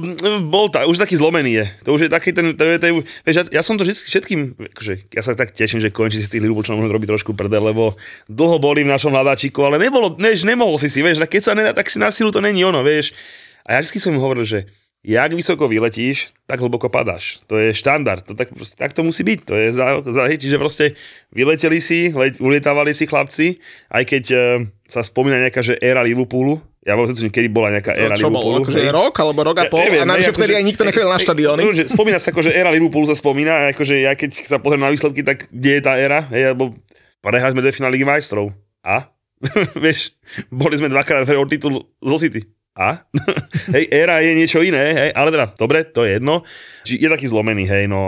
[0.47, 1.65] Bol tá, už taký zlomený je.
[1.83, 2.93] To už je taký ten, to je, to je,
[3.27, 6.31] vieš, ja, ja, som to vždy všetkým, akože, ja sa tak teším, že končí si
[6.31, 7.99] tých Liverpoolčanov možno robiť trošku prdel, lebo
[8.31, 11.75] dlho boli v našom hľadáčiku, ale nebolo, než, nemohol si si, vieš, keď sa nedá,
[11.75, 13.11] tak si na silu to není ono, vieš.
[13.67, 14.63] A ja vždy som im hovoril, že
[14.99, 17.39] jak vysoko vyletíš, tak hlboko padáš.
[17.47, 19.39] To je štandard, to tak, proste, tak to musí byť.
[19.47, 20.99] To je za, za, čiže proste
[21.31, 24.39] vyleteli si, let, ulietávali si chlapci, aj keď uh,
[24.91, 28.59] sa spomína nejaká, že éra Liverpoolu, ja vôbec neviem, kedy bola nejaká éra Čo Liverpoolu.
[28.59, 28.65] bolo?
[28.67, 28.91] Akože hej.
[28.91, 29.83] rok alebo rok a pol?
[29.87, 31.61] neviem, a navyše hej, vtedy akože- aj nikto nechodil na štadióny.
[31.63, 34.59] No, že spomína sa ako, že éra Liverpoolu sa spomína, a akože ja keď sa
[34.59, 36.27] pozriem na výsledky, tak kde je tá éra?
[36.31, 36.75] Hej, lebo
[37.23, 38.51] prehrali sme dve finále Ligy majstrov.
[38.83, 39.07] A?
[39.83, 40.11] Vieš,
[40.51, 42.43] boli sme dvakrát o titul zo City.
[42.79, 43.03] A?
[43.75, 46.47] hej, éra je niečo iné, hej, ale teda, dobre, to je jedno.
[46.87, 47.99] Či je taký zlomený, hej, no,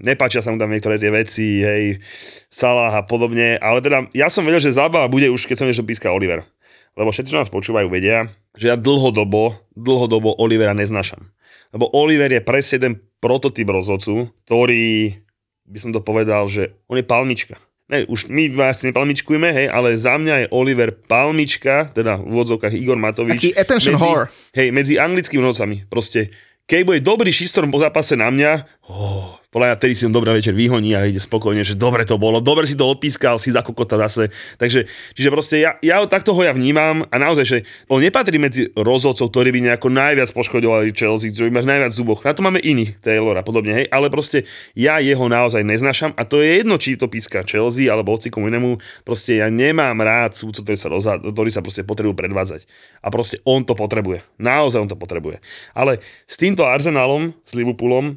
[0.00, 2.00] nepáčia sa mu tam niektoré tie veci, hej,
[2.48, 5.84] Salah a podobne, ale teda, ja som vedel, že zábava bude už, keď som niečo
[5.84, 6.48] píska Oliver.
[6.96, 11.28] lebo všetci, čo nás počúvajú, vedia, že ja dlhodobo, dlhodobo Olivera neznášam.
[11.72, 15.16] Lebo Oliver je presne ten prototyp rozhodcu, ktorý,
[15.64, 17.56] by som to povedal, že on je palmička.
[17.92, 22.72] Ne, už my vás nepalmičkujeme, hej, ale za mňa je Oliver palmička, teda v úvodzovkách
[22.72, 23.36] Igor Matovič.
[23.36, 24.24] Taký attention medzi, whore.
[24.56, 25.84] Hej, medzi anglickými rozhodcami.
[25.92, 26.32] Proste,
[26.64, 30.32] keď bude dobrý šistorm po zápase na mňa, oh, podľa mňa vtedy si on dobrý
[30.32, 33.60] večer vyhoní a ide spokojne, že dobre to bolo, dobre si to odpískal, si za
[33.60, 34.32] kokota zase.
[34.56, 37.58] Takže, čiže proste ja, ja takto ho ja vnímam a naozaj, že
[37.92, 42.24] on nepatrí medzi rozhodcov, ktorí by nejako najviac poškodovali Chelsea, čo by máš najviac zuboch.
[42.24, 46.24] Na to máme iných, Taylor a podobne, hej, ale proste ja jeho naozaj neznašam a
[46.24, 50.64] to je jedno, či to píska Chelsea alebo hoci inému, proste ja nemám rád súdcov,
[50.64, 52.64] ktorí sa, rozhad, ktorí sa proste potrebujú predvádzať.
[53.04, 54.24] A proste on to potrebuje.
[54.40, 55.44] Naozaj on to potrebuje.
[55.76, 58.16] Ale s týmto Arsenalom, s Liverpoolom,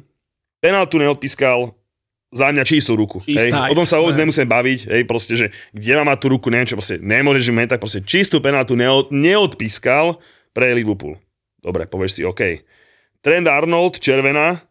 [0.60, 1.72] penaltu neodpískal
[2.34, 3.22] za mňa čistú ruku.
[3.24, 3.48] Hej.
[3.48, 6.50] Čistá, O tom sa vôbec nemusíme baviť, hej, proste, že kde má mať tú ruku,
[6.50, 10.18] neviem čo, proste nemôžeš mať, tak proste čistú penaltu neod, neodpískal
[10.50, 11.16] pre Liverpool.
[11.62, 12.60] Dobre, povieš si, OK.
[13.22, 14.66] Trend Arnold, červená,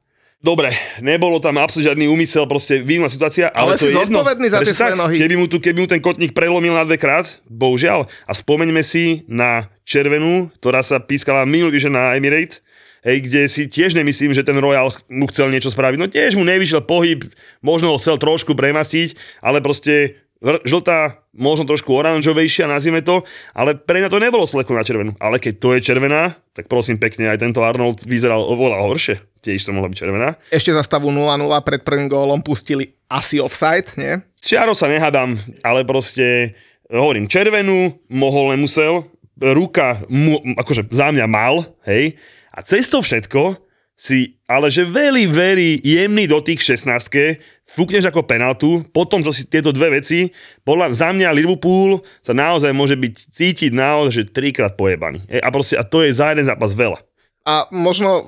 [0.45, 0.69] Dobre,
[1.01, 4.21] nebolo tam absolútne žiadny úmysel, proste výmna situácia, ale, Ale to si je jedno.
[4.21, 5.17] zodpovedný za tie svoje nohy.
[5.17, 8.05] Keby mu, tu, keby mu ten kotník prelomil na dve krát, bohužiaľ.
[8.29, 12.61] A spomeňme si na červenú, ktorá sa pískala minulý týždeň na Emirates,
[13.05, 15.97] hej, kde si tiež nemyslím, že ten Royal mu chcel niečo spraviť.
[16.01, 17.23] No tiež mu nevyšiel pohyb,
[17.61, 19.13] možno ho chcel trošku premastiť,
[19.45, 23.23] ale proste žltá, možno trošku oranžovejšia, nazvime to,
[23.55, 25.11] ale pre mňa to nebolo sleko na červenú.
[25.17, 29.15] Ale keď to je červená, tak prosím pekne, aj tento Arnold vyzeral oveľa horšie.
[29.41, 30.37] Tiež to mohla byť červená.
[30.51, 34.21] Ešte za stavu 0-0 pred prvým gólom pustili asi offside, nie?
[34.41, 36.53] Čiaro sa nehádam, ale proste,
[36.89, 39.07] hovorím, červenú, mohol, nemusel,
[39.39, 42.15] ruka, mu, akože za mňa mal, hej,
[42.55, 43.59] a cez to všetko
[43.95, 49.47] si, ale že veľmi, veľmi jemný dotyk v 16 fúkneš ako penaltu, potom, čo si
[49.47, 50.29] tieto dve veci,
[50.67, 55.23] podľa za mňa Liverpool sa naozaj môže byť cítiť naozaj, že trikrát pojebaný.
[55.31, 56.99] Hej, a proste, a to je za jeden zápas veľa.
[57.47, 58.25] A možno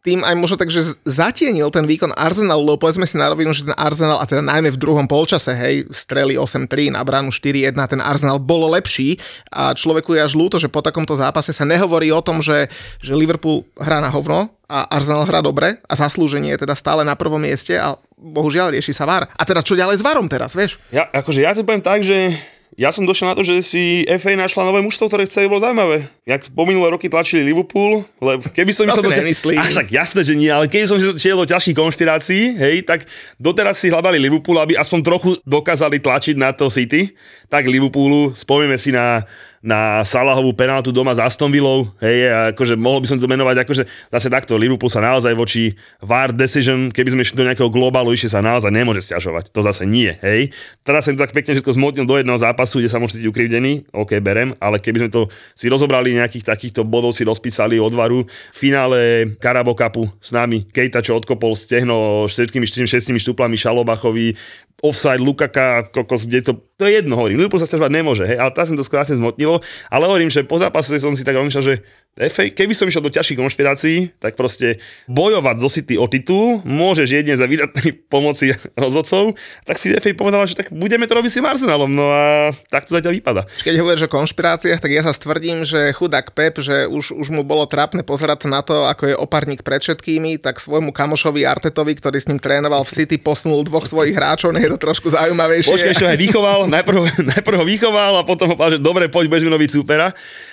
[0.00, 3.68] tým aj možno tak, že zatienil ten výkon Arsenalu, lebo povedzme si na rovinu, že
[3.68, 8.00] ten Arsenal, a teda najmä v druhom polčase, hej, streli 8-3 na bránu 4-1, ten
[8.00, 9.20] Arsenal bolo lepší
[9.52, 12.72] a človeku je až ľúto, že po takomto zápase sa nehovorí o tom, že,
[13.04, 17.12] že Liverpool hrá na hovno a Arsenal hrá dobre a zaslúženie je teda stále na
[17.12, 19.28] prvom mieste a bohužiaľ rieši sa VAR.
[19.36, 20.80] A teda čo ďalej s VARom teraz, vieš?
[20.94, 22.40] Ja, akože ja si poviem tak, že
[22.78, 26.06] ja som došiel na to, že si FA našla nové mužstvo, ktoré chce, bolo zaujímavé.
[26.22, 29.58] Jak po minulé roky tlačili Liverpool, lebo keby som To si nemyslím.
[29.58, 33.10] Až tak jasné, že nie, ale keby som šiel do ťažších konšpirácií, hej, tak
[33.42, 37.10] doteraz si hľadali Liverpool, aby aspoň trochu dokázali tlačiť na to City,
[37.50, 39.26] tak Liverpoolu, spomíme si na
[39.60, 43.84] na Salahovú penáltu doma s Aston Villou, hej, akože mohol by som to menovať, akože
[44.08, 48.32] zase takto, Liverpool sa naozaj voči VAR decision, keby sme išli do nejakého globálu, ešte
[48.32, 50.48] sa naozaj nemôže stiažovať, to zase nie, hej.
[50.80, 53.92] Teraz som to tak pekne všetko zmotnil do jedného zápasu, kde sa môže cítiť ukrivdený,
[53.92, 58.24] OK, berem, ale keby sme to si rozobrali nejakých takýchto bodov, si rozpísali od VARu,
[58.24, 58.98] v finále
[59.36, 64.32] Karabo Cupu s nami, Kejta, čo odkopol stehno všetkými 6 štuplami Šalobachovi,
[64.80, 68.48] offside Lukaka, kokos, kde to, to je jedno, hovorím, Liverpool sa stiažovať nemôže, hej, ale
[68.56, 69.60] teraz som to krásne zmotnilo,
[69.92, 71.84] ale hovorím, že po zápase som si tak rozmýšľal, že
[72.18, 77.38] keby som išiel do ťažších konšpirácií, tak proste bojovať zo City o titul môžeš jedine
[77.38, 81.46] za vydatnej pomoci rozhodcov, tak si FA povedala, že tak budeme to robiť s tým
[81.46, 83.42] Arsenalom, no a tak to zatiaľ vypadá.
[83.62, 87.46] Keď hovoríš o konšpiráciách, tak ja sa stvrdím, že chudák Pep, že už, už mu
[87.46, 92.18] bolo trápne pozerať na to, ako je oparník pred všetkými, tak svojmu kamošovi Artetovi, ktorý
[92.18, 95.72] s ním trénoval v City, posunul dvoch svojich hráčov, nech je to trošku zaujímavejšie.
[95.72, 96.98] Počkaj, ešte ho aj vychoval, najprv,
[97.38, 100.10] najprv ho vychoval a potom ho povedal, že dobre, poď, budeš nový supera.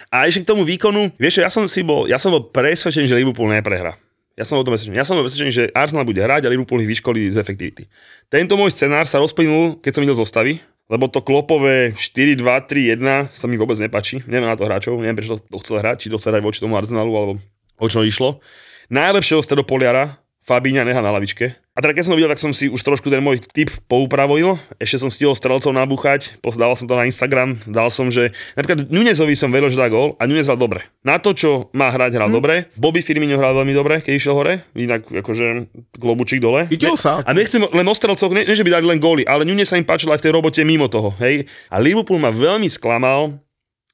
[0.07, 3.17] A ešte k tomu výkonu, vieš, ja som si bol, ja som bol presvedčený, že
[3.19, 3.99] Liverpool neprehrá.
[4.37, 4.95] Ja som o tom presvedčený.
[4.95, 7.89] Ja som bol presvedčený, že Arsenal bude hrať a Liverpool ich vyškolí z efektivity.
[8.29, 13.59] Tento môj scenár sa rozplynul, keď som videl zostavy, lebo to klopové 4-2-3-1 sa mi
[13.59, 14.23] vôbec nepačí.
[14.23, 16.79] Neviem na to hráčov, neviem prečo to chcel hrať, či to chce hrať voči tomu
[16.79, 17.33] Arsenalu, alebo
[17.75, 18.39] o čo išlo.
[18.87, 20.15] Najlepšieho stredopoliara
[20.47, 21.59] Fabíňa neha na lavičke.
[21.75, 24.55] A teda keď som to videl, tak som si už trošku ten môj tip poupravil.
[24.79, 29.35] Ešte som stihol strelcov nabúchať, dal som to na Instagram, dal som, že napríklad Nunezovi
[29.35, 30.87] som veril, že dá gól a Nunez hral dobre.
[31.03, 32.35] Na to, čo má hrať, hral Hm.
[32.39, 32.53] dobre.
[32.79, 35.67] Bobby Firmino hral veľmi dobre, keď išiel hore, inak akože
[35.99, 36.65] klobučík dole.
[36.71, 37.19] Videl sa.
[37.27, 39.75] A nechcem len o strelcoch, ne, ne, že by dali len góly, ale Nunez sa
[39.75, 41.43] im páčil aj v tej robote mimo toho, hej.
[41.67, 43.35] A Liverpool ma veľmi sklamal,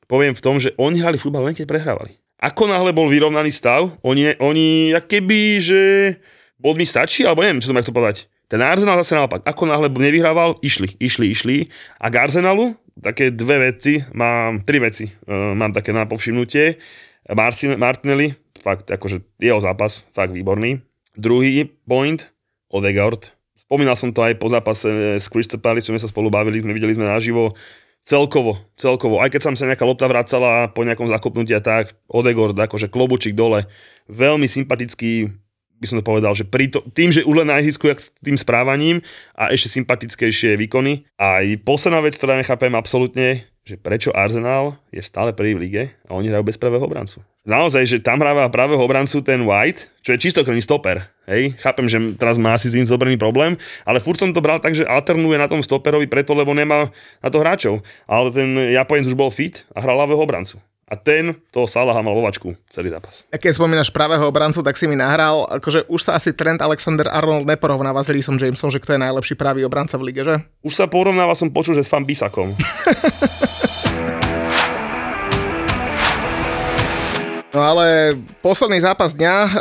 [0.06, 2.16] poviem v tom, že oni hrali futbal len keď prehrávali.
[2.44, 5.82] Ako náhle bol vyrovnaný stav, oni, oni keby, že
[6.64, 8.32] bod mi stačí, alebo neviem, čo to má to povedať.
[8.48, 11.56] Ten Arsenal zase naopak, ako náhle nevyhrával, išli, išli, išli.
[12.00, 16.80] A k Arsenalu také dve veci, mám tri veci, uh, mám také na povšimnutie.
[17.34, 20.80] Marcin, Martinelli, fakt akože jeho zápas, fakt výborný.
[21.16, 22.20] Druhý point,
[22.72, 23.32] Odegaard.
[23.58, 26.94] Spomínal som to aj po zápase s Crystal Palace, sme sa spolu bavili, sme videli
[26.94, 27.56] sme naživo.
[28.04, 29.24] Celkovo, celkovo.
[29.24, 33.32] Aj keď tam sa nejaká lopta vracala po nejakom zakopnutí a tak, Odegord, akože klobučík
[33.32, 33.72] dole.
[34.12, 35.32] Veľmi sympatický,
[35.84, 38.16] by som to povedal, že pri to, tým, že už len na ihrisku, jak s
[38.24, 39.04] tým správaním
[39.36, 41.04] a ešte sympatickejšie výkony.
[41.20, 45.84] A aj posledná vec, ktorá nechápem absolútne, že prečo Arsenal je stále prvý v lige
[46.08, 47.24] a oni hrajú bez pravého obrancu.
[47.44, 51.12] Naozaj, že tam hráva pravého obrancu ten White, čo je čistokrvný stoper.
[51.28, 53.56] Hej, chápem, že teraz má asi s tým zobrný problém,
[53.88, 56.92] ale furt som to bral tak, že alternuje na tom stoperovi preto, lebo nemá
[57.24, 57.84] na to hráčov.
[58.08, 60.60] Ale ten Japonec už bol fit a hral ľavého obrancu.
[60.88, 63.24] A ten toho Salaha mal vo vačku celý zápas.
[63.32, 67.08] A keď spomínaš pravého obrancu, tak si mi nahral, akože už sa asi Trent Alexander
[67.10, 70.36] Arnold neporovnáva s Reesom Jamesom, že kto je najlepší pravý obranca v lige, že?
[70.62, 72.54] Už sa porovnáva, som počul, že s Fan Bisakom.
[77.54, 79.52] No ale posledný zápas dňa uh,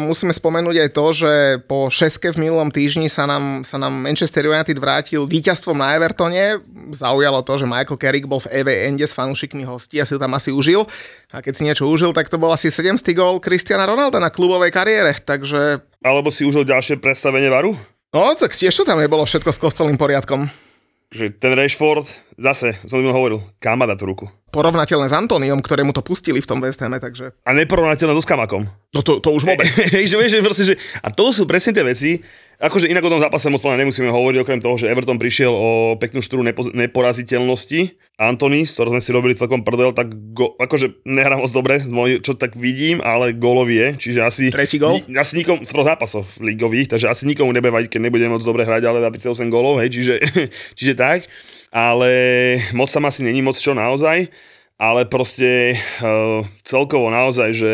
[0.00, 1.32] musíme spomenúť aj to, že
[1.68, 6.64] po šeske v minulom týždni sa nám, sa nám Manchester United vrátil víťazstvom na Evertone.
[6.96, 10.24] Zaujalo to, že Michael Carrick bol v EV Ende s fanúšikmi hostí a si to
[10.24, 10.88] tam asi užil.
[11.28, 14.72] A keď si niečo užil, tak to bol asi 700 gól Cristiana Ronalda na klubovej
[14.72, 15.84] kariére, takže...
[16.00, 17.76] Alebo si užil ďalšie predstavenie varu?
[18.16, 20.48] No, tak tiež to tam nebolo všetko s kostolným poriadkom.
[21.12, 22.08] Že ten Rashford,
[22.40, 26.38] zase som im hovoril, kam má dať tú ruku porovnateľné s Antoniom, ktorému to pustili
[26.38, 27.32] v tom West Hame, takže...
[27.48, 28.68] A neporovnateľné so Skamakom.
[28.92, 29.72] No to, to už vôbec.
[30.12, 32.20] že, vieš, že proste, že, a to sú presne tie veci,
[32.60, 36.20] akože inak o tom zápase moc nemusíme hovoriť, okrem toho, že Everton prišiel o peknú
[36.20, 37.96] štúru nepo, neporaziteľnosti.
[38.22, 41.82] Antony, s ktorým sme si robili celkom prdel, tak go, akože nehrá moc dobre,
[42.22, 44.44] čo tak vidím, ale gólový je, čiže asi...
[44.54, 45.02] Tretí gól?
[45.02, 48.62] Ni, asi nikom, v zápasov ligových, takže asi nikomu nebude vadiť, keď nebude moc dobre
[48.62, 50.14] hrať, ale dá 38 gólov, hej, čiže,
[50.78, 51.26] čiže tak
[51.72, 52.10] ale
[52.76, 54.28] moc tam asi není moc čo naozaj,
[54.76, 57.72] ale proste uh, celkovo naozaj, že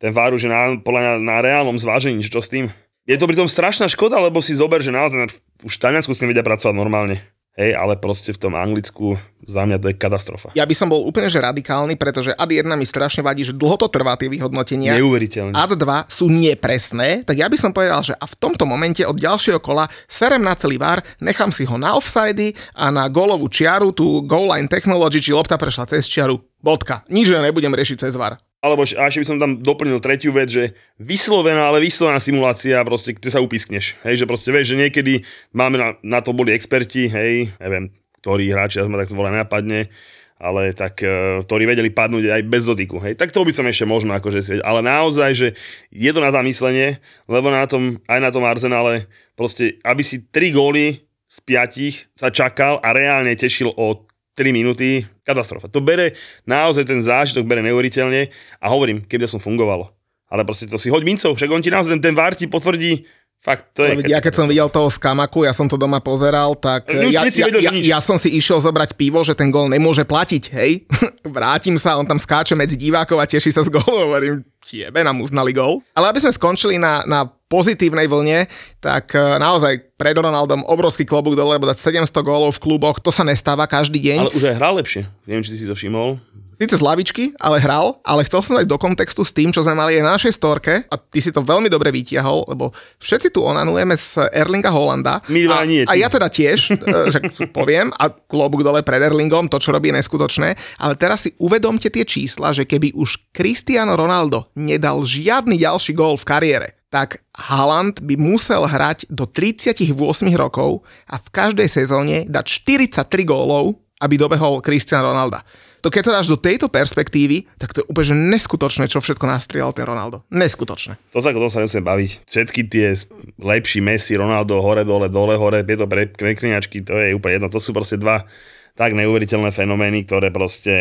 [0.00, 2.72] ten VAR už je na, podľa mňa na reálnom zvážení, čo s tým.
[3.04, 5.28] Je to pritom strašná škoda, lebo si zober, že naozaj
[5.62, 7.20] už v Taliansku s tým vedia pracovať normálne.
[7.52, 10.56] Hej, ale proste v tom Anglicku za mňa to je katastrofa.
[10.56, 13.76] Ja by som bol úplne že radikálny, pretože ad 1 mi strašne vadí, že dlho
[13.76, 14.96] to trvá tie vyhodnotenia.
[14.96, 15.52] Neuveriteľne.
[15.52, 19.20] Ad 2 sú nepresné, tak ja by som povedal, že a v tomto momente od
[19.20, 23.92] ďalšieho kola serem na celý vár, nechám si ho na offside a na golovú čiaru,
[23.92, 26.40] tú goal line technology, či lopta prešla cez čiaru.
[26.56, 27.04] Bodka.
[27.12, 28.40] Nič nebudem riešiť cez VAR.
[28.62, 33.10] Alebo a ešte by som tam doplnil tretiu vec, že vyslovená, ale vyslovená simulácia, proste,
[33.10, 33.98] kde sa upiskneš.
[34.06, 37.90] Hej, že proste vieš, že niekedy máme na, na to boli experti, hej, neviem,
[38.22, 39.90] ktorí hráči, ja sme tak volá napadne,
[40.38, 43.02] ale tak, uh, ktorí vedeli padnúť aj bez dotyku.
[43.02, 43.18] Hej.
[43.18, 45.48] Tak to by som ešte možno akože si Ale naozaj, že
[45.90, 50.54] je to na zamyslenie, lebo na tom, aj na tom Arsenále, proste, aby si tri
[50.54, 55.68] góly z piatich sa čakal a reálne tešil o 3 minúty, katastrofa.
[55.68, 56.16] To bere,
[56.48, 59.92] naozaj ten zážitok bere neuveriteľne a hovorím, keby som fungovalo.
[60.32, 63.04] Ale proste to si hoď mincov, však on ti naozaj ten, ten VAR ti potvrdí,
[63.42, 64.06] Fakt, to je...
[64.06, 67.72] Ja keď som videl toho skamaku, ja som to doma pozeral, tak ja, ja, ja,
[67.74, 70.86] ja som si išiel zobrať pivo, že ten gol nemôže platiť, hej.
[71.26, 75.18] Vrátim sa, on tam skáče medzi divákov a teší sa z gólu, hovorím, tiebe nám
[75.18, 75.82] uznali gol.
[75.98, 78.48] Ale aby sme skončili na, na pozitívnej vlne,
[78.80, 83.12] tak e, naozaj pred Ronaldom obrovský klobúk dole, lebo dať 700 gólov v kluboch, to
[83.12, 84.18] sa nestáva každý deň.
[84.24, 85.04] Ale už aj hral lepšie.
[85.28, 86.16] Neviem, či si to všimol
[86.62, 89.74] síce z lavičky, ale hral, ale chcel som dať do kontextu s tým, čo sme
[89.74, 92.70] mali aj na našej storke a ty si to veľmi dobre vytiahol, lebo
[93.02, 95.18] všetci tu onanujeme z Erlinga Holanda.
[95.26, 96.78] My a, nie, a ja teda tiež,
[97.10, 97.18] že
[97.56, 102.06] poviem, a klobúk dole pred Erlingom, to, čo robí neskutočné, ale teraz si uvedomte tie
[102.06, 108.20] čísla, že keby už Cristiano Ronaldo nedal žiadny ďalší gól v kariére, tak Haaland by
[108.20, 109.96] musel hrať do 38
[110.36, 115.40] rokov a v každej sezóne dať 43 gólov, aby dobehol Cristiano Ronalda
[115.82, 119.26] to keď to dáš do tejto perspektívy, tak to je úplne že neskutočné, čo všetko
[119.26, 120.22] nastrieľal ten Ronaldo.
[120.30, 120.94] Neskutočné.
[121.10, 122.22] To sa, to sa nesmie baviť.
[122.22, 122.94] Všetky tie
[123.42, 127.50] lepší Messi, Ronaldo, hore, dole, dole, hore, tieto prekliňačky, to je úplne jedno.
[127.50, 128.30] To sú proste dva
[128.72, 130.74] tak neuveriteľné fenomény, ktoré proste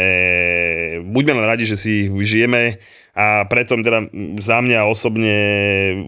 [1.04, 2.80] buďme len radi, že si žijeme
[3.12, 4.08] a preto teda
[4.39, 5.36] za mňa osobne,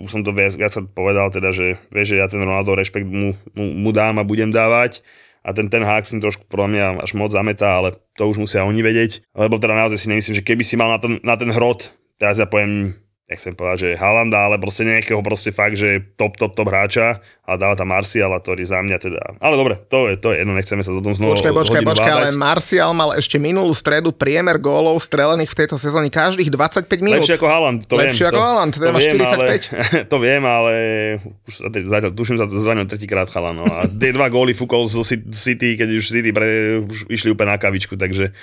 [0.07, 3.36] už som to viac, viac povedal, teda, že, vieš, že ja ten Ronaldo rešpekt mu,
[3.51, 5.03] mu, mu dám a budem dávať
[5.43, 8.63] a ten ten hák si trošku podľa mňa až moc zametá, ale to už musia
[8.63, 9.27] oni vedieť.
[9.36, 12.39] Lebo teda naozaj si nemyslím, že keby si mal na ten, na ten hrot, teraz
[12.39, 16.67] ja poviem nechcem povedať, že Halanda, ale proste nejakého proste fakt, že top, top, top
[16.67, 19.21] hráča a dáva tam Marciala, ktorý za mňa teda...
[19.39, 22.13] Ale dobre, to je, to je jedno, nechceme sa do tom znovu Počkaj, počkaj, počkaj,
[22.13, 27.24] ale Marcial mal ešte minulú stredu priemer gólov strelených v tejto sezóne každých 25 minút.
[27.24, 28.32] Lepšie ako Haaland, to Lepšie viem.
[28.36, 29.15] ako Haaland, to, to má 45.
[29.24, 29.45] Ale,
[30.11, 30.74] to viem, ale
[31.47, 31.53] už
[31.88, 33.57] zatiaľ, tuším sa to zranil tretíkrát Haaland.
[33.63, 33.65] No.
[33.71, 37.59] A tie dva góly fúkol zo City, keď už City pre, už išli úplne na
[37.59, 38.36] kavičku, takže...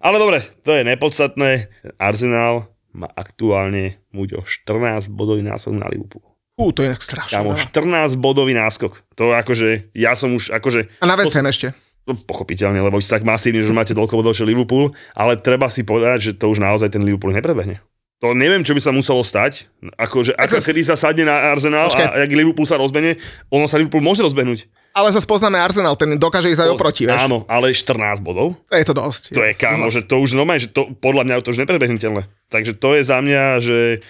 [0.00, 1.72] Ale dobre, to je nepodstatné.
[1.96, 6.24] Arsenal má aktuálne muť o 14 bodový náskok na Liverpool.
[6.56, 7.36] Fú, to je strašné.
[7.36, 9.04] Kámo, 14 bodový náskok.
[9.20, 10.88] To akože, ja som už, akože...
[10.98, 11.76] A na West Ham ešte.
[12.08, 15.84] No, pochopiteľne, lebo ste tak masívni, že máte toľko bodov, čo Liverpool, ale treba si
[15.84, 17.84] povedať, že to už naozaj ten Liverpool neprebehne.
[18.24, 19.68] To neviem, čo by sa muselo stať.
[20.00, 22.08] Akože, ak sa Syriza sadne na Arsenal Počkaj.
[22.08, 23.20] a ak Liverpool sa rozbehne,
[23.52, 24.64] ono sa Liverpool môže rozbehnúť.
[24.96, 27.20] Ale zase poznáme Arsenal, ten dokáže ísť aj oproti, vieš.
[27.20, 28.56] Áno, ale 14 bodov.
[28.72, 29.22] To je to dosť.
[29.36, 32.24] To je kámo, že to už normálne, že to, podľa mňa to už neprebehnutelné.
[32.48, 34.00] Takže to je za mňa, že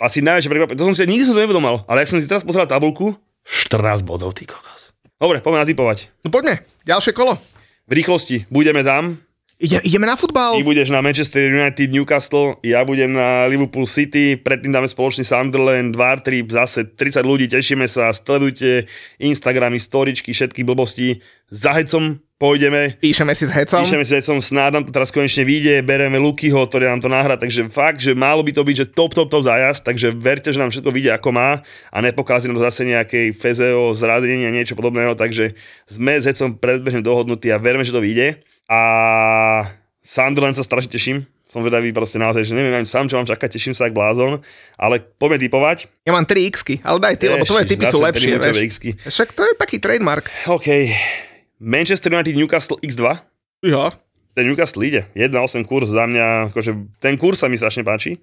[0.00, 0.80] asi najväčšie prekvapenie.
[0.80, 3.12] To som si nikdy som nevedomal, ale ak som si teraz pozeral tabulku,
[3.44, 4.96] 14 bodov, ty kokos.
[5.20, 6.08] Dobre, poďme natypovať.
[6.24, 7.36] No poďme, ďalšie kolo.
[7.84, 9.20] V rýchlosti budeme tam,
[9.60, 10.56] Ide, ideme na Ty futbal.
[10.64, 16.24] budeš na Manchester United, Newcastle, ja budem na Liverpool City, predtým dáme spoločný Sunderland, War
[16.24, 18.88] Trip, zase 30 ľudí, tešíme sa, sledujte
[19.20, 21.20] Instagramy, storičky, všetky blbosti.
[21.52, 23.84] Za hecom pôjdeme, Píšeme si s Hecom.
[23.84, 27.36] píšeme si hecom, snáď nám to teraz konečne vyjde, bereme Lukyho, ktorý nám to nahrá,
[27.36, 30.56] takže fakt, že malo by to byť, že top, top, top zájazd, takže verte, že
[30.56, 31.60] nám všetko vyjde ako má
[31.92, 35.52] a nepokází nám to zase nejakej fezeo, zradenie, niečo podobného, takže
[35.84, 38.40] sme s hecom predbežne dohodnutí a verme, že to vyjde.
[38.72, 38.80] A
[40.00, 41.28] Sunderland sa strašne teším.
[41.50, 44.38] Som vedavý proste naozaj, že neviem ani sám, čo mám čakať, teším sa jak blázon,
[44.78, 45.90] ale poďme typovať.
[46.06, 48.78] Ja mám 3 x ale daj ty, lebo tvoje Ježiš, typy sú lepšie, vieš.
[49.10, 50.30] Však to je taký trademark.
[50.46, 50.94] OK.
[51.60, 53.20] Manchester United Newcastle X2.
[53.68, 53.92] Jo.
[54.32, 55.04] Ten Newcastle ide.
[55.12, 56.72] 1,8 kurz za mňa, akože
[57.04, 58.16] ten kurz sa mi strašne páči.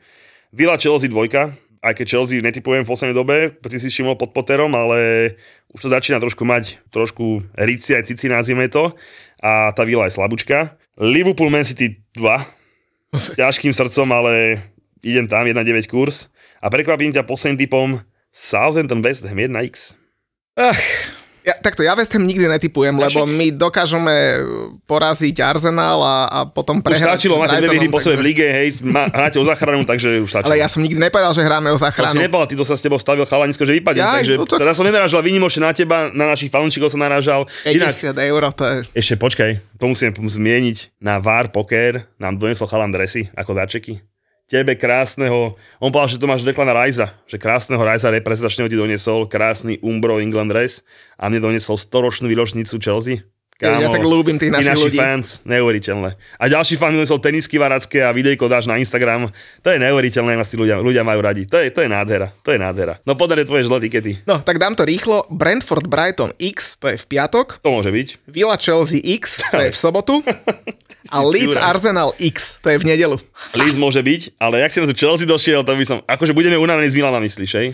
[0.50, 1.54] Villa Chelsea dvojka,
[1.86, 5.32] aj keď Chelsea netypujem v poslednej dobe, si si všimol pod Potterom, ale
[5.70, 8.98] už to začína trošku mať trošku rici aj cici nazvime to
[9.38, 10.74] a tá Villa je slabúčka.
[10.98, 14.66] Liverpool Man City 2 s ťažkým srdcom, ale
[15.06, 17.88] idem tam 1,9 kurz a prekvapím ťa posledným typom
[18.34, 19.94] Southampton West Ham 1x.
[20.58, 20.82] Ach,
[21.48, 24.44] ja, takto, ja West Ham nikdy netypujem, lebo my dokážeme
[24.84, 28.24] poraziť Arsenal a, a potom Už prehrať stačilo, s máte dve výhry po sebe v
[28.36, 30.52] lige, hej, má, hráte o záchranu, takže už stačilo.
[30.52, 32.20] Ale ja som nikdy nepovedal, že hráme o To si záchranu.
[32.20, 34.76] nepovedal, ty to sa s tebou stavil chalanisko, že vypadne, Jaj, takže no to- teraz
[34.76, 37.48] som nenarážal výnimočne na teba, na našich fanúšikov som narážal.
[37.64, 38.76] Inak, 50 eur, to je...
[38.92, 41.00] ešte počkaj, to musím zmieniť.
[41.00, 44.04] Na VAR Poker nám donesol chalan dresy ako darčeky.
[44.48, 49.28] Tebe krásneho, on povedal, že to máš Declana Rajza, že krásneho Rajza reprezentačného ti donesol,
[49.28, 50.88] krásny Umbro England dress
[51.20, 53.28] a mne donesol storočnú výložnicu Chelsea.
[53.58, 54.98] Ja tak ľúbim tých našich naši ľudí.
[55.02, 56.14] fans, neuveriteľné.
[56.38, 59.34] A ďalší fan mi donesol tenisky varacké a videjko dáš na Instagram.
[59.66, 61.50] To je neuveriteľné, tí ľudia, ľudia majú radi.
[61.50, 63.02] To je, to je nádhera, to je nádhera.
[63.02, 64.22] No podaj tvoje žlé tikety.
[64.30, 65.26] No, tak dám to rýchlo.
[65.34, 67.58] Brentford Brighton X, to je v piatok.
[67.66, 68.30] To môže byť.
[68.30, 70.22] Villa Chelsea X, to je v sobotu.
[71.10, 71.56] A Leeds.
[71.56, 73.16] Arsenal X, to je v nedelu.
[73.56, 75.98] Leeds môže byť, ale jak si na tu Chelsea došiel, to by som...
[76.04, 77.68] Akože budeme unavení z Milana, myslíš, hej?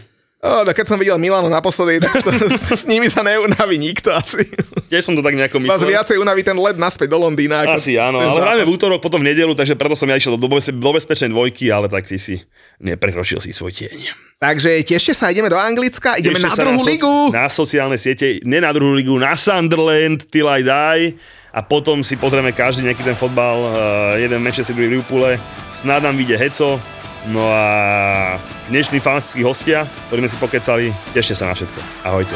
[0.44, 4.44] O, no keď som videl Milano naposledy, tak to, s nimi sa neunaví nikto asi.
[4.92, 5.96] Tiež som to tak nejako Vás myslel.
[5.96, 7.64] viacej unaví ten let naspäť do Londýna.
[7.64, 10.36] Ako Asi áno, ale hráme v útorok, potom v nedelu, takže preto som ja išiel
[10.36, 12.44] do, do bezpečnej dvojky, ale tak ty si
[12.84, 14.12] neprekročil si svoj tieň.
[14.44, 17.16] Takže tešte sa, ideme do Anglicka, ideme na druhú soci- ligu.
[17.32, 21.16] Na sociálne siete, ne na druhú ligu, na Sunderland, Till I Die.
[21.56, 23.74] A potom si pozrieme každý nejaký ten fotbal, uh,
[24.20, 25.40] jeden Manchester, druhý v Liverpoole.
[25.80, 26.82] Snad nám vyjde Heco.
[27.26, 30.86] No a dnešní fantastickí hostia, ktorí sme si pokecali,
[31.16, 31.80] tešte sa na všetko.
[32.04, 32.36] Ahojte.